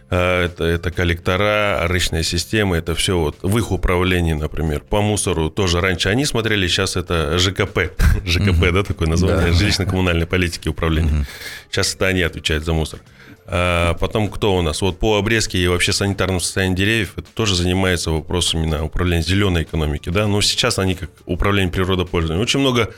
Это, 0.09 0.63
это 0.63 0.91
коллектора, 0.91 1.87
рычная 1.87 2.23
система, 2.23 2.77
это 2.77 2.93
все 2.93 3.17
вот 3.17 3.37
в 3.41 3.57
их 3.57 3.71
управлении, 3.71 4.33
например. 4.33 4.81
По 4.81 5.01
мусору 5.01 5.49
тоже 5.49 5.81
раньше 5.81 6.09
они 6.09 6.25
смотрели, 6.25 6.67
сейчас 6.67 6.95
это 6.95 7.37
ЖКП. 7.37 7.91
ЖКП, 8.25 8.71
да, 8.71 8.83
такое 8.83 9.07
название? 9.07 9.51
Жилищно-коммунальной 9.51 10.27
политики 10.27 10.67
управления. 10.69 11.25
Сейчас 11.71 11.95
это 11.95 12.07
они 12.07 12.21
отвечают 12.21 12.65
за 12.65 12.73
мусор. 12.73 12.99
А 13.47 13.93
потом 13.95 14.29
кто 14.29 14.55
у 14.55 14.61
нас? 14.61 14.81
Вот 14.81 14.97
по 14.97 15.17
обрезке 15.17 15.59
и 15.59 15.67
вообще 15.67 15.93
санитарному 15.93 16.39
состоянию 16.39 16.77
деревьев, 16.77 17.13
это 17.15 17.27
тоже 17.33 17.55
занимается 17.55 18.09
вопросами 18.11 18.65
на 18.65 18.83
управление 18.83 19.23
зеленой 19.23 19.63
экономики, 19.63 20.09
да, 20.09 20.27
но 20.27 20.41
сейчас 20.41 20.79
они 20.79 20.95
как 20.95 21.11
управление 21.25 21.71
природопользованием. 21.71 22.41
Очень 22.41 22.61
много 22.61 22.91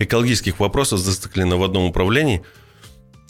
экологических 0.00 0.58
вопросов 0.58 0.98
зациклено 0.98 1.56
в 1.56 1.62
одном 1.62 1.84
управлении. 1.84 2.42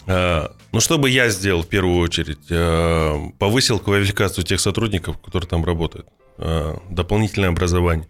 А, 0.07 0.55
ну, 0.73 0.81
что 0.81 0.99
бы 0.99 1.11
я 1.11 1.29
сделал 1.29 1.63
в 1.63 1.69
первую 1.69 1.99
очередь? 1.99 2.47
А, 2.51 3.31
повысил 3.39 3.79
квалификацию 3.79 4.45
тех 4.45 4.61
сотрудников, 4.61 5.19
которые 5.19 5.49
там 5.49 5.65
работают. 5.65 6.07
А, 6.39 6.79
дополнительное 6.91 7.51
образование 7.51 8.09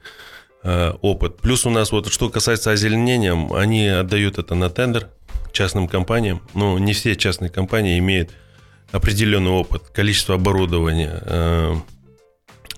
опыт. 0.64 1.38
Плюс 1.38 1.66
у 1.66 1.70
нас 1.70 1.90
вот 1.90 2.07
что 2.07 2.28
касается 2.28 2.70
озеленения, 2.70 3.35
они 3.52 3.88
отдают 3.88 4.38
это 4.38 4.55
на 4.55 4.70
тендер 4.70 5.09
частным 5.52 5.88
компаниям. 5.88 6.40
Но 6.55 6.78
не 6.78 6.92
все 6.92 7.16
частные 7.16 7.50
компании 7.50 7.98
имеют 7.98 8.31
определенный 8.92 9.50
опыт, 9.50 9.88
количество 9.88 10.35
оборудования, 10.35 11.20
э, 11.22 11.74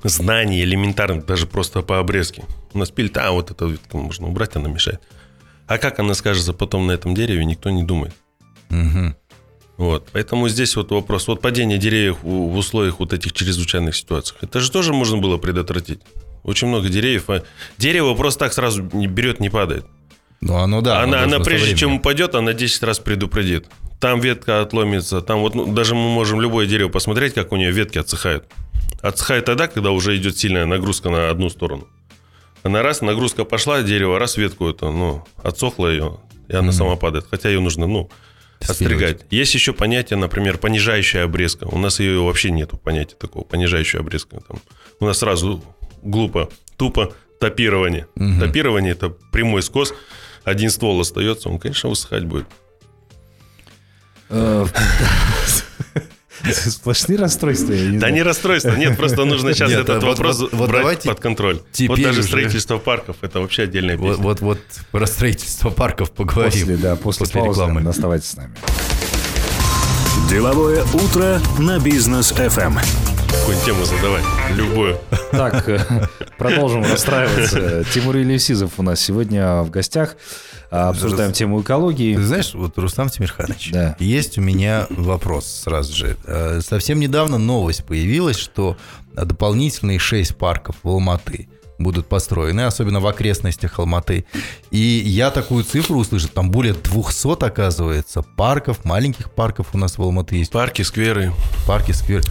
знаний 0.05 0.63
элементарных, 0.63 1.27
даже 1.27 1.47
просто 1.47 1.83
по 1.83 1.99
обрезке. 1.99 2.45
У 2.73 2.79
нас 2.79 2.91
пилит, 2.91 3.17
а 3.17 3.33
вот 3.33 3.51
эту 3.51 3.69
ветку 3.69 3.99
можно 3.99 4.29
убрать, 4.29 4.57
она 4.57 4.69
мешает. 4.69 5.01
А 5.67 5.79
как 5.79 5.99
она 5.99 6.15
скажется 6.15 6.53
потом 6.53 6.87
на 6.87 6.93
этом 6.93 7.15
дереве, 7.15 7.45
никто 7.45 7.71
не 7.71 7.83
думает. 7.83 8.15
Угу. 8.81 9.15
Вот, 9.77 10.09
поэтому 10.13 10.49
здесь 10.49 10.77
вот 10.77 10.91
вопрос. 10.93 11.27
Вот 11.29 11.41
падение 11.41 11.79
деревьев 11.79 12.19
в 12.23 12.57
условиях 12.57 13.01
вот 13.01 13.13
этих 13.13 13.33
чрезвычайных 13.33 13.97
ситуаций. 13.97 14.37
Это 14.41 14.61
же 14.61 14.71
тоже 14.71 14.93
можно 14.93 15.17
было 15.17 15.37
предотвратить. 15.37 16.01
Очень 16.45 16.69
много 16.69 16.89
деревьев. 16.89 17.29
А 17.29 17.43
дерево 17.79 18.15
просто 18.15 18.41
так 18.41 18.53
сразу 18.53 18.89
не 18.93 19.07
берет, 19.07 19.41
не 19.41 19.51
падает. 19.51 19.85
Ну, 20.41 20.57
оно 20.57 20.81
да. 20.81 21.03
Она, 21.03 21.23
она 21.23 21.41
прежде 21.41 21.77
чем 21.77 21.95
упадет, 21.95 22.35
она 22.35 22.53
10 22.53 22.83
раз 22.83 22.99
предупредит 22.99 23.67
там 24.05 24.21
ветка 24.21 24.61
отломится, 24.61 25.23
там 25.23 25.41
вот 25.41 25.55
ну, 25.55 25.73
даже 25.73 25.95
мы 25.95 26.11
можем 26.11 26.39
любое 26.39 26.67
дерево 26.67 26.91
посмотреть, 26.91 27.33
как 27.33 27.53
у 27.53 27.57
нее 27.57 27.71
ветки 27.71 27.97
отсыхают. 27.97 28.45
Отсыхает 29.01 29.47
тогда, 29.47 29.67
когда 29.67 29.93
уже 29.93 30.15
идет 30.15 30.37
сильная 30.37 30.67
нагрузка 30.67 31.09
на 31.09 31.31
одну 31.31 31.49
сторону. 31.49 31.89
Она 32.63 32.83
раз, 32.83 33.01
нагрузка 33.01 33.47
пошла, 33.47 33.81
дерево, 33.81 34.19
раз 34.19 34.37
ветку 34.37 34.69
это, 34.69 34.91
ну, 34.91 35.25
отсохла 35.43 35.87
ее, 35.89 36.19
и 36.49 36.55
она 36.55 36.69
mm-hmm. 36.69 36.73
сама 36.73 36.97
падает. 36.97 37.25
Хотя 37.31 37.49
ее 37.49 37.61
нужно, 37.61 37.87
ну, 37.87 38.11
отстригать. 38.69 39.27
Есть 39.31 39.55
еще 39.55 39.73
понятие, 39.73 40.19
например, 40.19 40.59
понижающая 40.59 41.25
обрезка. 41.25 41.65
У 41.65 41.79
нас 41.79 42.01
ее 42.01 42.23
вообще 42.23 42.51
нету 42.51 42.77
понятия 42.77 43.17
такого, 43.17 43.45
понижающая 43.45 44.01
обрезка. 44.01 44.41
Там, 44.47 44.59
у 45.01 45.07
нас 45.07 45.19
сразу 45.19 45.63
глупо, 46.03 46.51
тупо 46.77 47.15
топирование. 47.41 48.07
Угу. 48.17 48.41
Топирование 48.41 48.93
это 48.93 49.11
прямой 49.11 49.63
скос, 49.63 49.95
один 50.45 50.71
ствол 50.71 51.01
остается, 51.01 51.49
он, 51.49 51.59
конечно, 51.59 51.89
высыхать 51.89 52.25
будет. 52.25 52.47
Сплошные 56.53 57.19
расстройства. 57.19 57.73
я 57.73 57.91
не 57.91 57.99
Да 57.99 58.11
не 58.11 58.23
расстройство, 58.23 58.75
нет, 58.75 58.97
просто 58.97 59.25
нужно 59.25 59.55
сейчас 59.55 59.71
Нет, 59.71 59.81
этот 59.81 60.03
вот- 60.03 60.11
вопрос 60.11 60.41
вот- 60.41 60.53
вот 60.53 60.69
брать 60.71 61.03
под 61.05 61.21
контроль. 61.21 61.61
Вот 61.89 62.01
даже 62.01 62.21
уже- 62.21 62.29
строительство 62.29 62.79
парков, 62.79 63.17
это 63.23 63.41
вообще 63.41 63.63
отдельная 63.63 63.97
Вот, 63.97 64.11
песня. 64.11 64.23
вот, 64.25 64.41
вот 64.41 64.59
про 64.91 65.07
строительство 65.07 65.71
парков 65.71 66.11
поговорим. 66.11 66.51
После, 66.53 66.77
да, 66.77 66.97
после, 66.97 67.27
После 67.27 67.41
паузы 67.41 67.61
рекламы. 67.63 67.89
оставайтесь 67.89 68.29
с 68.31 68.37
нами. 68.37 68.55
Деловое 70.29 70.85
утро 70.95 71.41
на 71.59 71.79
бизнес 71.79 72.33
ФМ. 72.33 72.79
Какую 73.41 73.57
тему 73.65 73.85
задавай, 73.85 74.23
любую. 74.55 74.99
Так, 75.31 75.69
э, 75.69 75.81
продолжим 76.39 76.83
расстраиваться. 76.85 77.85
Тимур 77.93 78.17
Елисизов 78.17 78.73
у 78.79 78.83
нас 78.83 79.01
сегодня 79.01 79.63
в 79.63 79.71
гостях. 79.71 80.17
А, 80.71 80.89
Обсуждаем 80.91 81.33
тему 81.33 81.59
Ты 81.59 81.65
экологии. 81.67 82.17
знаешь, 82.17 82.55
вот, 82.55 82.79
Рустам 82.79 83.09
Тимирханович, 83.11 83.71
Да. 83.73 83.97
есть 83.99 84.39
у 84.39 84.41
меня 84.41 84.87
вопрос 84.91 85.47
сразу 85.65 85.95
же. 85.95 86.17
Э, 86.27 86.61
Совсем 86.67 87.01
недавно 87.01 87.37
новость 87.39 87.85
появилась, 87.85 88.37
что 88.37 88.77
дополнительные 89.13 89.99
6 89.99 90.37
парков 90.37 90.77
в 90.83 90.89
Алматы 90.89 91.49
будут 91.79 92.09
построены, 92.09 92.63
особенно 92.63 93.01
в 93.01 93.07
окрестностях 93.07 93.79
Алматы. 93.79 94.25
И 94.71 94.79
я 94.79 95.31
такую 95.31 95.65
цифру 95.65 95.97
услышал, 95.99 96.31
там 96.33 96.51
более 96.51 96.73
200, 96.75 97.45
оказывается, 97.45 98.23
парков, 98.23 98.85
маленьких 98.85 99.31
парков 99.33 99.69
у 99.75 99.79
нас 99.79 99.99
в 99.99 100.03
Алматы 100.03 100.37
есть. 100.37 100.51
Парки, 100.53 100.83
скверы. 100.83 101.33
парки, 101.67 101.93
сквер. 101.93 102.23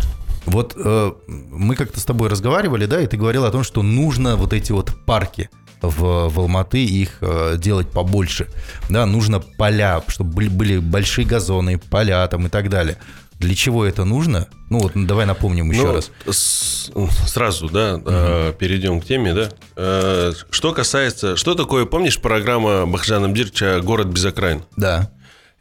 Вот 0.45 0.73
э, 0.75 1.11
мы 1.27 1.75
как-то 1.75 1.99
с 1.99 2.05
тобой 2.05 2.29
разговаривали, 2.29 2.85
да, 2.85 3.01
и 3.01 3.07
ты 3.07 3.17
говорил 3.17 3.45
о 3.45 3.51
том, 3.51 3.63
что 3.63 3.81
нужно 3.81 4.35
вот 4.35 4.51
эти 4.53 4.71
вот 4.71 4.91
парки 5.05 5.49
в, 5.81 6.29
в 6.29 6.39
Алматы, 6.39 6.83
их 6.83 7.17
э, 7.21 7.55
делать 7.57 7.89
побольше. 7.89 8.47
Да, 8.89 9.05
нужно 9.05 9.39
поля, 9.39 10.01
чтобы 10.07 10.31
были, 10.33 10.47
были 10.49 10.77
большие 10.79 11.25
газоны, 11.25 11.77
поля 11.77 12.27
там 12.27 12.45
и 12.47 12.49
так 12.49 12.69
далее. 12.69 12.97
Для 13.39 13.55
чего 13.55 13.83
это 13.85 14.05
нужно? 14.05 14.47
Ну 14.69 14.79
вот, 14.79 14.95
ну, 14.95 15.05
давай 15.05 15.25
напомним 15.25 15.71
еще 15.71 15.81
Ну, 15.83 15.93
раз. 15.93 16.11
с- 16.29 16.91
сразу, 17.27 17.67
да, 17.69 17.99
э, 18.05 18.53
перейдем 18.57 19.01
к 19.01 19.05
теме, 19.05 19.33
да. 19.33 19.49
Э, 19.75 20.31
Что 20.49 20.71
касается, 20.73 21.35
что 21.35 21.53
такое, 21.55 21.85
помнишь, 21.85 22.19
программа 22.21 22.85
Бахжана 22.85 23.27
Бдирча 23.29 23.81
«Город 23.81 24.07
без 24.07 24.23
окраин»? 24.25 24.63
Да. 24.77 25.09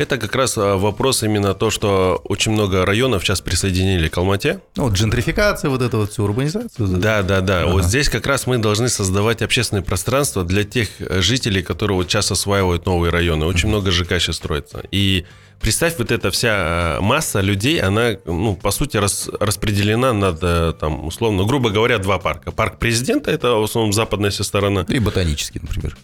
Это 0.03 0.19
как 0.19 0.35
раз 0.35 0.59
а, 0.59 0.77
вопрос 0.77 1.23
именно 1.23 1.55
то, 1.55 1.71
что 1.71 2.21
очень 2.25 2.51
много 2.51 2.85
районов 2.85 3.23
сейчас 3.23 3.41
присоединили 3.41 4.09
к 4.09 4.19
Алмате. 4.19 4.59
Ну, 4.75 4.85
вот 4.85 4.95
джентрификация, 4.95 5.71
вот 5.71 5.81
эта 5.81 5.97
вот 5.97 6.11
всю 6.11 6.25
урбанизацию. 6.25 6.89
Да, 6.89 7.23
да, 7.23 7.41
да. 7.41 7.67
Вот 7.67 7.85
здесь 7.85 8.09
как 8.09 8.27
раз 8.27 8.49
мы 8.49 8.59
должны 8.59 8.89
создавать 8.89 9.43
общественное 9.43 9.85
пространство 9.85 10.43
для 10.45 10.65
тех 10.65 10.89
э, 10.99 11.21
жителей, 11.21 11.63
которые 11.63 11.97
вот 11.97 12.11
сейчас 12.11 12.33
осваивают 12.33 12.85
новые 12.85 13.13
районы. 13.13 13.47
Очень 13.47 13.69
много 13.69 13.93
ЖК 13.93 14.19
сейчас 14.19 14.37
строится. 14.37 14.83
И 14.91 15.25
представь, 15.61 15.95
вот 15.99 16.11
эта 16.11 16.33
вся 16.33 16.97
э, 16.99 17.01
масса 17.01 17.41
людей, 17.41 17.81
она, 17.81 18.17
ну, 18.25 18.57
по 18.57 18.73
сути, 18.73 18.97
рас- 18.97 19.31
распределена 19.39 20.13
над, 20.13 20.39
э, 20.43 20.73
там, 20.81 21.07
условно, 21.07 21.45
грубо 21.45 21.71
говоря, 21.71 21.99
два 21.99 22.19
парка. 22.19 22.51
Парк 22.51 22.79
президента, 22.81 23.31
это 23.31 23.53
в 23.53 23.63
основном 23.63 23.93
западная 23.93 24.31
вся 24.31 24.43
сторона. 24.43 24.85
И 24.89 24.99
ботанический, 24.99 25.61
например. 25.63 25.97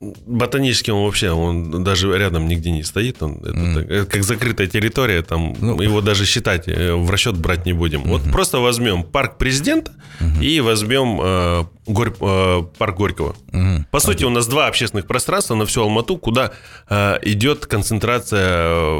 Ботанический 0.00 0.92
он 0.92 1.04
вообще, 1.04 1.30
он 1.30 1.82
даже 1.82 2.16
рядом 2.18 2.48
нигде 2.48 2.70
не 2.70 2.82
стоит. 2.82 3.22
Он, 3.22 3.36
это 3.38 3.74
так, 3.74 3.90
это 3.90 4.06
как 4.06 4.22
закрытая 4.24 4.66
территория, 4.66 5.22
там 5.22 5.54
Ну. 5.60 5.80
его 5.80 6.00
даже 6.02 6.26
считать, 6.26 6.68
э, 6.68 6.94
в 6.94 7.10
расчет 7.10 7.36
брать 7.36 7.64
не 7.66 7.72
будем. 7.72 8.02
Вот 8.02 8.22
просто 8.30 8.58
возьмем 8.58 9.04
парк 9.04 9.38
президента 9.38 9.92
и 10.42 10.60
возьмем 10.60 11.18
э, 11.22 11.64
Горь- 11.86 12.14
э, 12.20 12.62
парк 12.78 12.96
Горького. 12.96 13.36
Мгм. 13.52 13.86
По 13.90 14.00
сути, 14.00 14.24
у 14.24 14.30
нас 14.30 14.46
два 14.46 14.66
общественных 14.66 15.06
пространства 15.06 15.54
на 15.54 15.64
всю 15.64 15.82
Алмату, 15.82 16.18
куда 16.18 16.50
э, 16.90 17.18
идет 17.22 17.66
концентрация 17.66 18.44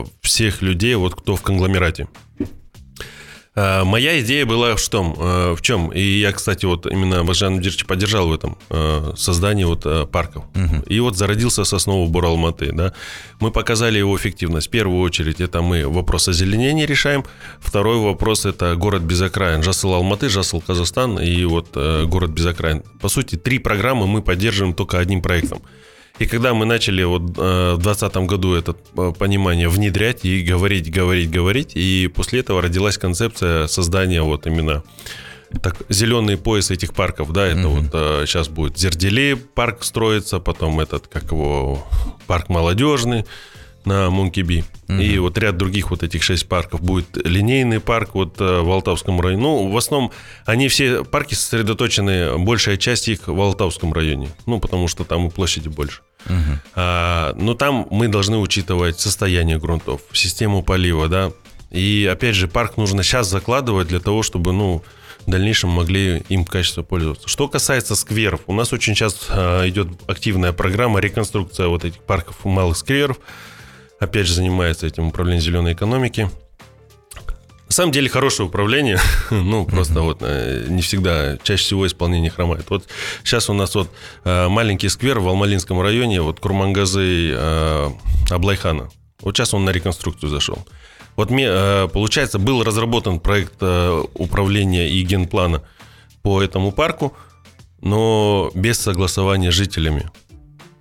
э, 0.00 0.04
всех 0.22 0.62
людей, 0.62 0.94
вот 0.94 1.14
кто 1.14 1.36
в 1.36 1.42
конгломерате. 1.42 2.06
Э, 3.56 3.84
Моя 3.84 4.20
идея 4.20 4.44
была 4.44 4.76
в 4.76 4.88
том, 4.88 5.16
э, 5.18 5.54
в 5.54 5.62
чем, 5.62 5.88
и 5.88 6.00
я, 6.00 6.32
кстати, 6.32 6.66
вот 6.66 6.86
именно 6.86 7.24
Бажан 7.24 7.60
Дирчи 7.60 7.86
поддержал 7.86 8.28
в 8.28 8.32
этом 8.32 8.58
э, 8.70 9.12
создании 9.16 9.64
вот 9.64 9.86
парков. 10.10 10.44
И 10.86 11.00
вот 11.00 11.16
зародился 11.16 11.64
сосновый 11.64 12.08
бор 12.08 12.26
Алматы, 12.26 12.72
да. 12.72 12.92
Мы 13.40 13.50
показали 13.50 13.98
его 13.98 14.16
эффективность. 14.16 14.68
В 14.68 14.70
первую 14.70 15.00
очередь 15.00 15.40
это 15.40 15.62
мы 15.62 15.88
вопрос 15.88 16.28
озеленения 16.28 16.86
решаем. 16.86 17.24
Второй 17.60 17.98
вопрос 17.98 18.44
это 18.46 18.76
город 18.76 19.02
без 19.02 19.22
окраин. 19.22 19.62
Жасыл 19.62 19.94
Алматы, 19.94 20.28
Жасыл 20.28 20.60
Казахстан 20.60 21.18
и 21.18 21.44
вот 21.44 21.74
город 21.74 22.30
без 22.30 22.46
окраин. 22.46 22.82
По 23.00 23.08
сути, 23.08 23.36
три 23.36 23.58
программы 23.58 24.06
мы 24.06 24.22
поддерживаем 24.22 24.74
только 24.74 24.98
одним 24.98 25.22
проектом. 25.22 25.62
И 26.18 26.26
когда 26.26 26.54
мы 26.54 26.64
начали 26.64 27.02
вот 27.02 27.22
э, 27.36 27.74
в 27.74 27.82
2020 27.82 28.16
году 28.28 28.54
это 28.54 28.74
э, 28.96 29.12
понимание 29.18 29.68
внедрять 29.68 30.24
и 30.24 30.42
говорить, 30.42 30.90
говорить, 30.90 31.30
говорить, 31.30 31.72
и 31.74 32.10
после 32.14 32.40
этого 32.40 32.62
родилась 32.62 32.98
концепция 32.98 33.66
создания 33.66 34.22
вот 34.22 34.46
именно 34.46 34.82
так, 35.62 35.76
зеленый 35.88 36.36
пояс 36.36 36.70
этих 36.70 36.94
парков, 36.94 37.32
да, 37.32 37.46
это 37.46 37.68
вот 37.68 38.28
сейчас 38.28 38.48
будет 38.48 38.76
Зерделей 38.78 39.36
парк 39.36 39.84
строится, 39.84 40.40
потом 40.40 40.80
этот, 40.80 41.06
как 41.06 41.30
его, 41.30 41.86
парк 42.26 42.48
молодежный 42.48 43.24
на 43.86 44.10
Мункиби. 44.10 44.64
И 44.88 45.18
вот 45.18 45.38
ряд 45.38 45.56
других 45.56 45.90
вот 45.90 46.02
этих 46.02 46.22
шесть 46.22 46.48
парков. 46.48 46.82
Будет 46.82 47.16
линейный 47.24 47.80
парк 47.80 48.14
вот 48.14 48.40
э, 48.40 48.60
в 48.60 48.70
Алтавском 48.70 49.20
районе. 49.20 49.42
Ну, 49.42 49.68
в 49.68 49.76
основном 49.76 50.12
они 50.44 50.68
все 50.68 51.04
парки 51.04 51.34
сосредоточены, 51.34 52.36
большая 52.38 52.76
часть 52.76 53.08
их 53.08 53.28
в 53.28 53.40
Алтавском 53.40 53.92
районе. 53.92 54.28
Ну, 54.44 54.60
потому 54.60 54.88
что 54.88 55.04
там 55.04 55.28
и 55.28 55.30
площади 55.30 55.68
больше. 55.68 56.02
А, 56.74 57.32
но 57.36 57.54
там 57.54 57.86
мы 57.90 58.08
должны 58.08 58.38
учитывать 58.38 59.00
состояние 59.00 59.58
грунтов, 59.58 60.00
систему 60.12 60.62
полива, 60.62 61.08
да. 61.08 61.32
И 61.70 62.08
опять 62.10 62.34
же, 62.34 62.48
парк 62.48 62.76
нужно 62.76 63.02
сейчас 63.02 63.28
закладывать 63.28 63.88
для 63.88 64.00
того, 64.00 64.22
чтобы, 64.22 64.52
ну, 64.52 64.82
в 65.26 65.30
дальнейшем 65.30 65.70
могли 65.70 66.22
им 66.28 66.44
качественно 66.44 66.84
пользоваться. 66.84 67.28
Что 67.28 67.48
касается 67.48 67.96
скверов, 67.96 68.40
у 68.46 68.52
нас 68.52 68.72
очень 68.72 68.94
сейчас 68.94 69.26
а, 69.28 69.68
идет 69.68 69.88
активная 70.06 70.52
программа 70.52 71.00
реконструкция 71.00 71.68
вот 71.68 71.84
этих 71.84 72.00
парков 72.00 72.44
малых 72.44 72.76
скверов. 72.76 73.18
Опять 73.98 74.26
же, 74.26 74.34
занимается 74.34 74.86
этим 74.86 75.08
управление 75.08 75.42
зеленой 75.42 75.72
экономики. 75.72 76.30
На 77.76 77.82
самом 77.82 77.92
деле 77.92 78.08
хорошее 78.08 78.48
управление, 78.48 78.98
ну 79.30 79.66
просто 79.66 80.00
вот 80.00 80.22
э, 80.22 80.64
не 80.66 80.80
всегда, 80.80 81.36
чаще 81.42 81.62
всего 81.62 81.86
исполнение 81.86 82.30
хромает. 82.30 82.64
Вот 82.70 82.86
сейчас 83.22 83.50
у 83.50 83.52
нас 83.52 83.74
вот 83.74 83.90
э, 84.24 84.48
маленький 84.48 84.88
сквер 84.88 85.20
в 85.20 85.28
Алмалинском 85.28 85.78
районе, 85.82 86.22
вот 86.22 86.40
Курмангазы 86.40 87.32
э, 87.34 87.90
Аблайхана. 88.30 88.88
Вот 89.20 89.36
сейчас 89.36 89.52
он 89.52 89.66
на 89.66 89.72
реконструкцию 89.72 90.30
зашел. 90.30 90.66
Вот 91.16 91.30
мне, 91.30 91.48
э, 91.50 91.88
получается, 91.92 92.38
был 92.38 92.64
разработан 92.64 93.20
проект 93.20 93.56
э, 93.60 94.04
управления 94.14 94.88
и 94.88 95.02
генплана 95.02 95.62
по 96.22 96.42
этому 96.42 96.72
парку, 96.72 97.14
но 97.82 98.50
без 98.54 98.78
согласования 98.78 99.50
с 99.50 99.54
жителями. 99.54 100.10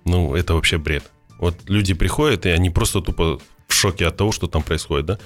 Ну, 0.06 0.34
это 0.34 0.54
вообще 0.54 0.78
бред. 0.78 1.04
Вот 1.38 1.56
люди 1.66 1.92
приходят, 1.92 2.46
и 2.46 2.48
они 2.48 2.70
просто 2.70 3.02
тупо 3.02 3.38
в 3.68 3.74
шоке 3.74 4.06
от 4.06 4.16
того, 4.16 4.32
что 4.32 4.46
там 4.46 4.62
происходит, 4.62 5.04
да? 5.04 5.18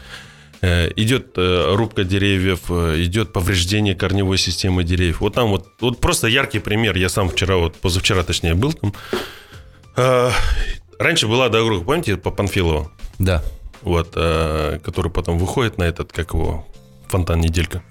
Э, 0.63 0.91
Идет 0.97 1.39
э, 1.39 1.75
рубка 1.75 2.05
деревьев, 2.05 2.61
э, 2.69 3.03
идет 3.03 3.33
повреждение 3.33 3.95
корневой 3.95 4.37
системы 4.37 4.85
деревьев. 4.85 5.21
Вот 5.21 5.35
там 5.35 5.49
вот, 5.51 5.69
вот 5.81 6.01
просто 6.01 6.27
яркий 6.29 6.59
пример. 6.59 6.97
Я 6.97 7.09
сам 7.09 7.29
вчера, 7.31 7.57
вот 7.57 7.77
позавчера, 7.77 8.23
точнее, 8.23 8.55
был 8.55 8.73
там. 8.73 8.93
Раньше 10.99 11.27
была 11.29 11.49
дорога, 11.49 11.85
помните, 11.85 12.17
по 12.17 12.31
Панфилову? 12.31 12.91
Да. 13.19 13.43
вот, 13.83 14.11
который 14.13 15.11
потом 15.11 15.39
выходит 15.39 15.79
на 15.79 15.85
этот, 15.85 16.13
как 16.13 16.35
его, 16.35 16.67
фонтан 17.09 17.41
неделька. 17.41 17.83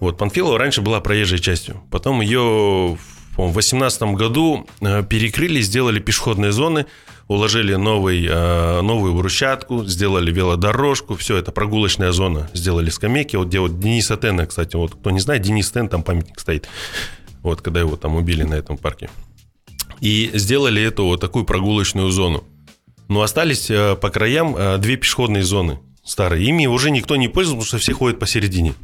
Вот, 0.00 0.18
Панфилова 0.18 0.58
раньше 0.58 0.80
была 0.82 1.00
проезжей 1.00 1.38
частью. 1.38 1.80
Потом 1.90 2.20
ее 2.20 2.98
в 3.36 3.52
2018 3.52 4.02
году 4.14 4.66
э, 4.80 5.02
перекрыли, 5.02 5.60
сделали 5.60 5.98
пешеходные 5.98 6.52
зоны, 6.52 6.86
уложили 7.26 7.74
новый, 7.74 8.26
э, 8.28 8.80
новую 8.80 9.14
брусчатку, 9.14 9.84
сделали 9.84 10.30
велодорожку, 10.30 11.16
все, 11.16 11.36
это 11.36 11.50
прогулочная 11.50 12.12
зона. 12.12 12.48
Сделали 12.54 12.90
скамейки, 12.90 13.36
вот 13.36 13.48
где 13.48 13.58
вот 13.58 13.80
Дениса 13.80 14.16
Тена, 14.16 14.46
кстати, 14.46 14.76
вот 14.76 14.94
кто 14.94 15.10
не 15.10 15.20
знает, 15.20 15.42
Денис 15.42 15.70
Тен, 15.70 15.88
там 15.88 16.02
памятник 16.02 16.38
стоит. 16.38 16.68
Вот, 17.42 17.60
когда 17.60 17.80
его 17.80 17.96
там 17.96 18.14
убили 18.14 18.44
на 18.44 18.54
этом 18.54 18.78
парке. 18.78 19.10
И 20.00 20.30
сделали 20.34 20.82
эту 20.82 21.04
вот 21.04 21.20
такую 21.20 21.44
прогулочную 21.44 22.10
зону. 22.10 22.44
Но 23.08 23.22
остались 23.22 23.70
э, 23.70 23.96
по 23.96 24.10
краям 24.10 24.80
две 24.80 24.96
пешеходные 24.96 25.42
зоны 25.42 25.80
старые. 26.04 26.46
Ими 26.46 26.66
уже 26.66 26.90
никто 26.90 27.16
не 27.16 27.28
пользуется, 27.28 27.64
потому 27.64 27.66
что 27.66 27.78
все 27.78 27.92
ходят 27.94 28.20
посередине, 28.20 28.74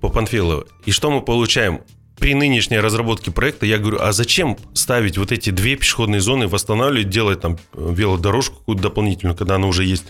по 0.00 0.08
Панфилову. 0.08 0.64
И 0.86 0.90
что 0.90 1.10
мы 1.10 1.20
получаем? 1.20 1.80
При 2.18 2.34
нынешней 2.34 2.78
разработке 2.78 3.30
проекта 3.30 3.66
я 3.66 3.78
говорю, 3.78 3.98
а 4.00 4.12
зачем 4.12 4.56
ставить 4.72 5.18
вот 5.18 5.32
эти 5.32 5.50
две 5.50 5.76
пешеходные 5.76 6.20
зоны, 6.20 6.46
восстанавливать, 6.46 7.10
делать 7.10 7.40
там 7.40 7.58
э, 7.74 7.92
велодорожку 7.94 8.58
какую-то 8.58 8.82
дополнительную, 8.82 9.36
когда 9.36 9.56
она 9.56 9.66
уже 9.66 9.84
есть, 9.84 10.04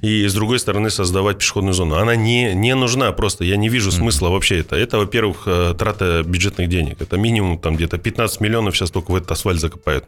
и 0.00 0.26
с 0.26 0.32
другой 0.32 0.58
стороны 0.58 0.90
создавать 0.90 1.38
пешеходную 1.38 1.74
зону. 1.74 1.96
Она 1.96 2.16
не, 2.16 2.54
не 2.54 2.74
нужна 2.74 3.12
просто, 3.12 3.44
я 3.44 3.56
не 3.56 3.68
вижу 3.68 3.90
смысла 3.90 4.28
вообще 4.30 4.60
это. 4.60 4.76
Это, 4.76 4.98
во-первых, 4.98 5.42
э, 5.46 5.74
трата 5.76 6.22
бюджетных 6.24 6.68
денег. 6.68 7.02
Это 7.02 7.18
минимум 7.18 7.58
там 7.58 7.76
где-то 7.76 7.98
15 7.98 8.40
миллионов 8.40 8.76
сейчас 8.76 8.90
только 8.90 9.10
в 9.10 9.16
этот 9.16 9.30
асфальт 9.32 9.60
закопают. 9.60 10.06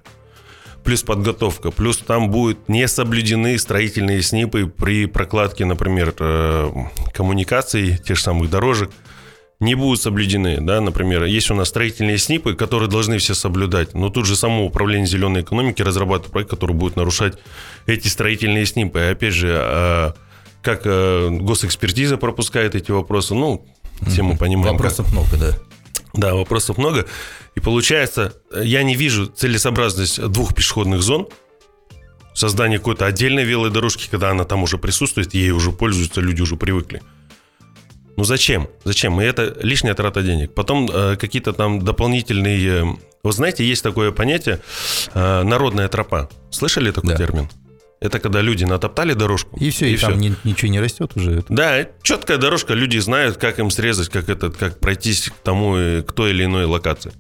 плюс 0.85 1.03
подготовка, 1.03 1.71
плюс 1.71 1.99
там 1.99 2.31
будут 2.31 2.69
не 2.69 2.89
соблюдены 2.89 3.59
строительные 3.59 4.23
снипы 4.23 4.67
при 4.67 5.07
прокладке, 5.07 5.65
например, 5.65 6.15
э, 6.19 6.71
коммуникаций, 7.13 7.99
тех 7.99 8.17
же 8.17 8.23
самых 8.23 8.49
дорожек, 8.49 8.91
не 9.63 9.75
будут 9.75 10.03
соблюдены, 10.03 10.59
да, 10.61 10.81
например, 10.81 11.25
есть 11.25 11.51
у 11.51 11.55
нас 11.55 11.69
строительные 11.69 12.19
снипы, 12.19 12.55
которые 12.55 12.91
должны 12.91 13.19
все 13.19 13.33
соблюдать, 13.35 13.95
но 13.95 14.11
тут 14.11 14.27
же 14.27 14.37
само 14.37 14.67
управление 14.67 15.07
зеленой 15.07 15.43
экономики 15.43 15.81
разрабатывает 15.83 16.33
проект, 16.33 16.51
который 16.51 16.75
будет 16.75 16.97
нарушать 16.97 17.39
эти 17.87 18.09
строительные 18.09 18.67
снипы. 18.67 18.99
И 18.99 19.03
опять 19.13 19.35
же, 19.35 19.55
а, 19.57 20.15
как 20.63 20.83
э, 20.85 21.29
госэкспертиза 21.31 22.17
пропускает 22.17 22.75
эти 22.75 22.91
вопросы, 22.91 23.35
ну, 23.35 23.65
все 24.07 24.23
мы 24.23 24.37
понимаем. 24.37 24.73
Вопросов 24.73 25.07
как. 25.07 25.15
много, 25.15 25.37
да. 25.37 25.59
Да, 26.15 26.35
вопросов 26.35 26.77
много. 26.77 27.07
И 27.55 27.61
получается, 27.61 28.35
я 28.55 28.83
не 28.83 28.97
вижу 28.97 29.27
целесообразность 29.27 30.21
двух 30.29 30.55
пешеходных 30.55 31.03
зон, 31.03 31.29
создание 32.35 32.79
какой-то 32.79 33.07
отдельной 33.07 33.45
велодорожки, 33.45 34.09
когда 34.11 34.31
она 34.31 34.45
там 34.45 34.63
уже 34.63 34.79
присутствует, 34.79 35.35
ей 35.35 35.51
уже 35.51 35.71
пользуются, 35.71 36.21
люди 36.21 36.43
уже 36.43 36.57
привыкли. 36.57 37.03
Ну 38.17 38.25
зачем? 38.25 38.69
Зачем? 38.85 39.21
И 39.21 39.25
это 39.25 39.57
лишняя 39.63 39.95
трата 39.95 40.23
денег. 40.23 40.53
Потом 40.55 40.89
э, 40.93 41.17
какие-то 41.17 41.53
там 41.53 41.83
дополнительные... 41.83 42.69
Э, 42.69 42.85
вот 43.23 43.35
знаете, 43.35 43.65
есть 43.65 43.83
такое 43.83 44.13
понятие 44.13 44.61
э, 45.15 45.43
народная 45.43 45.89
тропа. 45.89 46.29
Слышали 46.51 46.91
такой 46.91 47.11
да. 47.11 47.17
термин? 47.17 47.49
Это 48.01 48.19
когда 48.19 48.41
люди 48.41 48.65
натоптали 48.65 49.15
дорожку. 49.15 49.57
И 49.57 49.71
все, 49.71 49.87
и, 49.87 49.95
и 49.95 49.97
там 49.97 50.19
все. 50.19 50.35
ничего 50.45 50.71
не 50.71 50.81
растет 50.81 51.13
уже. 51.15 51.45
Да, 51.49 51.87
четкая 52.03 52.37
дорожка, 52.37 52.75
люди 52.75 52.99
знают, 52.99 53.37
как 53.37 53.61
им 53.61 53.71
срезать, 53.71 54.09
как, 54.09 54.29
это, 54.29 54.51
как 54.51 54.81
пройтись 54.81 55.31
к 55.31 55.35
тому, 55.35 56.03
к 56.03 56.13
той 56.13 56.31
или 56.31 56.45
иной 56.45 56.65
локации. 56.65 57.13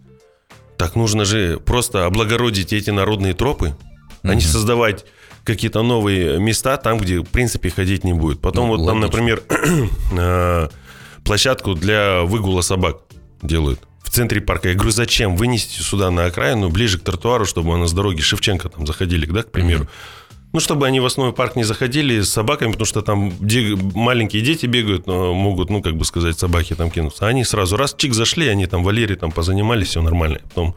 Так 0.76 0.96
нужно 0.96 1.24
же 1.24 1.60
просто 1.64 2.06
облагородить 2.06 2.72
эти 2.72 2.90
народные 2.90 3.34
тропы, 3.34 3.76
а 4.24 4.34
не 4.34 4.40
создавать 4.40 5.04
какие-то 5.44 5.82
новые 5.82 6.38
места 6.38 6.76
там, 6.76 6.98
где, 6.98 7.20
в 7.20 7.24
принципе, 7.24 7.70
ходить 7.70 8.04
не 8.04 8.12
будет. 8.12 8.40
Потом 8.40 8.66
ну, 8.68 8.76
вот 8.76 8.80
логично. 8.80 8.92
там, 8.92 9.00
например, 9.00 9.42
э, 10.12 10.68
площадку 11.24 11.74
для 11.74 12.22
выгула 12.22 12.62
собак 12.62 12.98
делают 13.42 13.80
в 14.02 14.10
центре 14.10 14.40
парка. 14.40 14.68
Я 14.68 14.74
говорю, 14.74 14.90
зачем? 14.90 15.36
Вынести 15.36 15.80
сюда 15.80 16.10
на 16.10 16.26
окраину, 16.26 16.68
ближе 16.68 16.98
к 16.98 17.02
тротуару, 17.02 17.46
чтобы 17.46 17.74
она 17.74 17.86
с 17.86 17.92
дороги 17.92 18.20
Шевченко 18.20 18.68
там 18.68 18.86
заходили, 18.86 19.26
да, 19.26 19.42
к 19.42 19.50
примеру. 19.50 19.84
Mm-hmm. 19.84 20.22
Ну, 20.52 20.60
чтобы 20.60 20.86
они 20.86 21.00
в 21.00 21.06
основной 21.06 21.34
парк 21.34 21.56
не 21.56 21.64
заходили 21.64 22.20
с 22.20 22.30
собаками, 22.30 22.72
потому 22.72 22.84
что 22.84 23.00
там 23.00 23.32
маленькие 23.94 24.42
дети 24.42 24.66
бегают, 24.66 25.06
но 25.06 25.32
могут, 25.32 25.70
ну, 25.70 25.80
как 25.80 25.96
бы 25.96 26.04
сказать, 26.04 26.38
собаки 26.38 26.74
там 26.74 26.90
кинуться. 26.90 27.26
Они 27.26 27.42
сразу 27.42 27.78
раз 27.78 27.94
чик 27.96 28.12
зашли, 28.12 28.48
они 28.48 28.66
там 28.66 28.84
Валерий 28.84 29.16
там 29.16 29.32
позанимались, 29.32 29.88
все 29.88 30.02
нормально. 30.02 30.40
Потом 30.50 30.74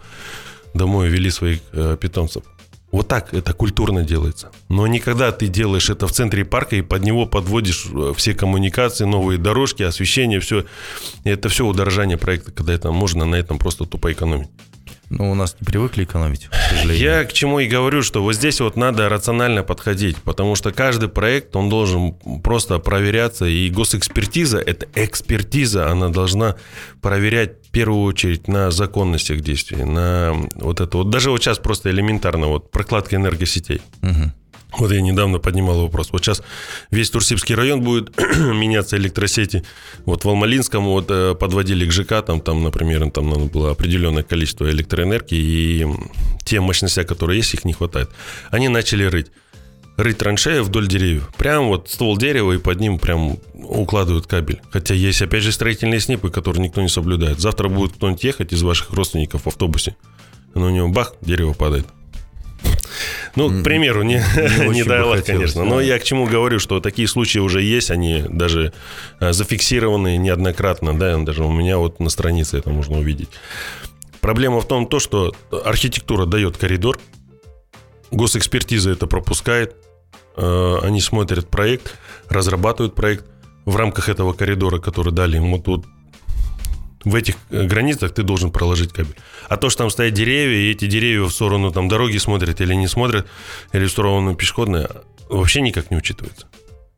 домой 0.74 1.10
вели 1.10 1.30
своих 1.30 1.60
э, 1.74 1.98
питомцев. 2.00 2.44
Вот 2.92 3.08
так 3.08 3.34
это 3.34 3.54
культурно 3.54 4.04
делается. 4.04 4.52
Но 4.70 4.88
никогда 4.88 5.32
ты 5.32 5.48
делаешь 5.48 5.90
это 5.90 6.08
в 6.08 6.12
центре 6.12 6.46
парка 6.46 6.78
и 6.78 6.82
под 6.82 7.04
него 7.04 7.26
подводишь 7.26 7.88
э, 7.94 8.14
все 8.16 8.34
коммуникации, 8.34 9.06
новые 9.06 9.38
дорожки, 9.38 9.84
освещение, 9.84 10.40
все. 10.40 10.66
И 11.24 11.30
это 11.30 11.50
все 11.50 11.66
удорожание 11.66 12.18
проекта, 12.18 12.52
когда 12.52 12.74
это 12.74 12.92
можно 12.92 13.26
на 13.26 13.36
этом 13.36 13.58
просто 13.58 13.86
тупо 13.86 14.12
экономить. 14.12 14.50
Ну, 15.10 15.32
у 15.32 15.36
нас 15.36 15.56
не 15.60 15.66
привыкли 15.66 16.04
экономить, 16.04 16.48
к 16.48 16.54
сожалению. 16.70 17.04
Я 17.04 17.26
к 17.26 17.34
чему 17.34 17.60
и 17.60 17.68
говорю, 17.68 18.02
что 18.02 18.24
вот 18.24 18.34
здесь 18.34 18.60
вот 18.60 18.76
надо 18.76 19.08
рационально 19.08 19.62
подходить, 19.62 20.18
потому 20.18 20.56
что 20.56 20.72
каждый 20.72 21.10
проект, 21.10 21.56
он 21.56 21.70
должен 21.70 22.14
просто 22.44 22.80
проверяться, 22.80 23.46
и 23.46 23.70
госэкспертиза, 23.70 24.58
это 24.58 24.88
экспертиза, 24.96 25.92
она 25.92 26.10
должна 26.10 26.56
проверять 27.02 27.65
первую 27.76 28.04
очередь 28.04 28.48
на 28.48 28.72
законность 28.72 29.30
их 29.30 29.42
действий, 29.42 29.84
на 29.84 30.34
вот 30.56 30.80
это 30.80 30.98
вот, 30.98 31.10
даже 31.10 31.30
вот 31.30 31.44
сейчас 31.44 31.60
просто 31.60 31.90
элементарно, 31.92 32.48
вот 32.48 32.72
прокладка 32.72 33.18
энергосетей. 33.18 33.82
Угу. 34.02 34.32
Вот 34.78 34.92
я 34.94 35.02
недавно 35.02 35.40
поднимал 35.40 35.82
вопрос. 35.82 36.10
Вот 36.12 36.24
сейчас 36.24 36.42
весь 36.90 37.10
Турсибский 37.10 37.54
район 37.54 37.82
будет 37.82 38.18
меняться 38.38 38.96
электросети. 38.96 39.64
Вот 40.06 40.24
в 40.24 40.30
Алмалинском 40.30 40.86
вот 40.86 41.08
э, 41.10 41.36
подводили 41.36 41.86
к 41.86 41.92
ЖК, 41.92 42.22
там, 42.26 42.40
там, 42.40 42.64
например, 42.64 43.12
там 43.12 43.30
надо 43.30 43.46
было 43.46 43.72
определенное 43.72 44.24
количество 44.24 44.70
электроэнергии, 44.70 45.38
и 45.38 45.88
те 46.46 46.62
мощности, 46.62 47.04
которые 47.04 47.40
есть, 47.40 47.54
их 47.54 47.66
не 47.66 47.74
хватает. 47.74 48.10
Они 48.52 48.70
начали 48.70 49.04
рыть. 49.04 49.28
Рыть 49.98 50.18
траншеи 50.18 50.60
вдоль 50.60 50.88
деревьев. 50.88 51.30
Прям 51.38 51.68
вот 51.68 51.90
ствол 51.90 52.18
дерева, 52.18 52.52
и 52.52 52.58
под 52.58 52.80
ним 52.80 53.00
прям 53.00 53.38
укладывают 53.54 54.28
кабель. 54.28 54.62
Хотя 54.72 54.94
есть, 54.94 55.22
опять 55.22 55.44
же, 55.44 55.52
строительные 55.52 56.02
снипы, 56.02 56.30
которые 56.30 56.64
никто 56.64 56.82
не 56.82 56.90
соблюдает. 56.90 57.40
Завтра 57.40 57.70
будет 57.70 57.94
кто-нибудь 57.94 58.24
ехать 58.24 58.52
из 58.52 58.62
ваших 58.62 58.92
родственников 58.92 59.44
в 59.44 59.48
автобусе, 59.48 59.96
и 60.54 60.60
на 60.60 60.70
него 60.70 60.90
бах, 60.90 61.14
дерево 61.22 61.54
падает. 61.54 61.86
Ну, 63.36 63.50
к 63.50 63.64
примеру, 63.64 64.04
не, 64.04 64.16
не, 64.16 64.70
не 64.74 64.84
дай 64.84 65.22
конечно. 65.22 65.64
Да. 65.64 65.70
Но 65.70 65.82
я 65.82 66.00
к 66.00 66.04
чему 66.04 66.26
говорю, 66.26 66.60
что 66.60 66.80
такие 66.80 67.08
случаи 67.08 67.40
уже 67.40 67.62
есть, 67.62 67.92
они 67.92 68.24
даже 68.30 68.74
э, 69.20 69.34
зафиксированы 69.34 70.18
неоднократно, 70.18 70.98
да, 70.98 71.18
даже 71.18 71.44
у 71.44 71.52
меня 71.52 71.78
вот 71.78 72.00
на 72.00 72.10
странице 72.10 72.58
это 72.58 72.70
можно 72.70 72.98
увидеть. 72.98 73.30
Проблема 74.22 74.62
в 74.62 74.68
том, 74.68 74.88
то, 74.88 75.00
что 75.00 75.36
архитектура 75.52 76.26
дает 76.26 76.58
коридор, 76.58 76.98
госэкспертиза 78.12 78.92
это 78.92 79.06
пропускает, 79.06 79.76
они 80.38 81.02
смотрят 81.02 81.50
проект, 81.50 81.98
разрабатывают 82.30 82.96
проект 82.96 83.26
в 83.66 83.76
рамках 83.76 84.10
этого 84.10 84.34
коридора, 84.34 84.80
который 84.80 85.14
дали 85.14 85.40
вот, 85.40 85.68
вот 85.68 85.86
в 87.06 87.14
этих 87.14 87.36
э, 87.52 87.66
границах 87.66 88.14
ты 88.14 88.24
должен 88.24 88.52
проложить 88.52 88.92
кабель. 88.92 89.16
А 89.48 89.58
то, 89.58 89.70
что 89.70 89.84
там 89.84 89.90
стоят 89.90 90.14
деревья, 90.14 90.58
и 90.58 90.72
эти 90.72 90.88
деревья 90.88 91.22
в 91.22 91.32
сторону 91.32 91.72
там 91.72 91.88
дороги 91.88 92.18
смотрят 92.18 92.60
или 92.62 92.74
не 92.74 92.88
смотрят, 92.88 93.28
или 93.72 93.86
в 93.86 93.92
сторону 93.92 94.36
пешеходной, 94.36 94.88
вообще 95.30 95.62
никак 95.62 95.92
не 95.92 95.98
учитывается. 95.98 96.48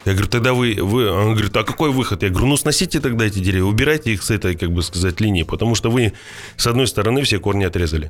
Я 0.05 0.13
говорю, 0.13 0.29
тогда 0.29 0.53
вы, 0.53 0.77
вы... 0.79 1.11
Он 1.11 1.33
говорит, 1.33 1.55
а 1.57 1.63
какой 1.63 1.91
выход? 1.91 2.23
Я 2.23 2.29
говорю, 2.29 2.47
ну 2.47 2.57
сносите 2.57 3.01
тогда 3.01 3.25
эти 3.25 3.39
деревья, 3.39 3.65
убирайте 3.65 4.13
их 4.13 4.23
с 4.23 4.31
этой, 4.31 4.55
как 4.55 4.71
бы 4.71 4.81
сказать, 4.81 5.19
линии, 5.19 5.43
потому 5.43 5.75
что 5.75 5.91
вы 5.91 6.13
с 6.55 6.65
одной 6.65 6.87
стороны 6.87 7.23
все 7.23 7.39
корни 7.39 7.65
отрезали. 7.65 8.09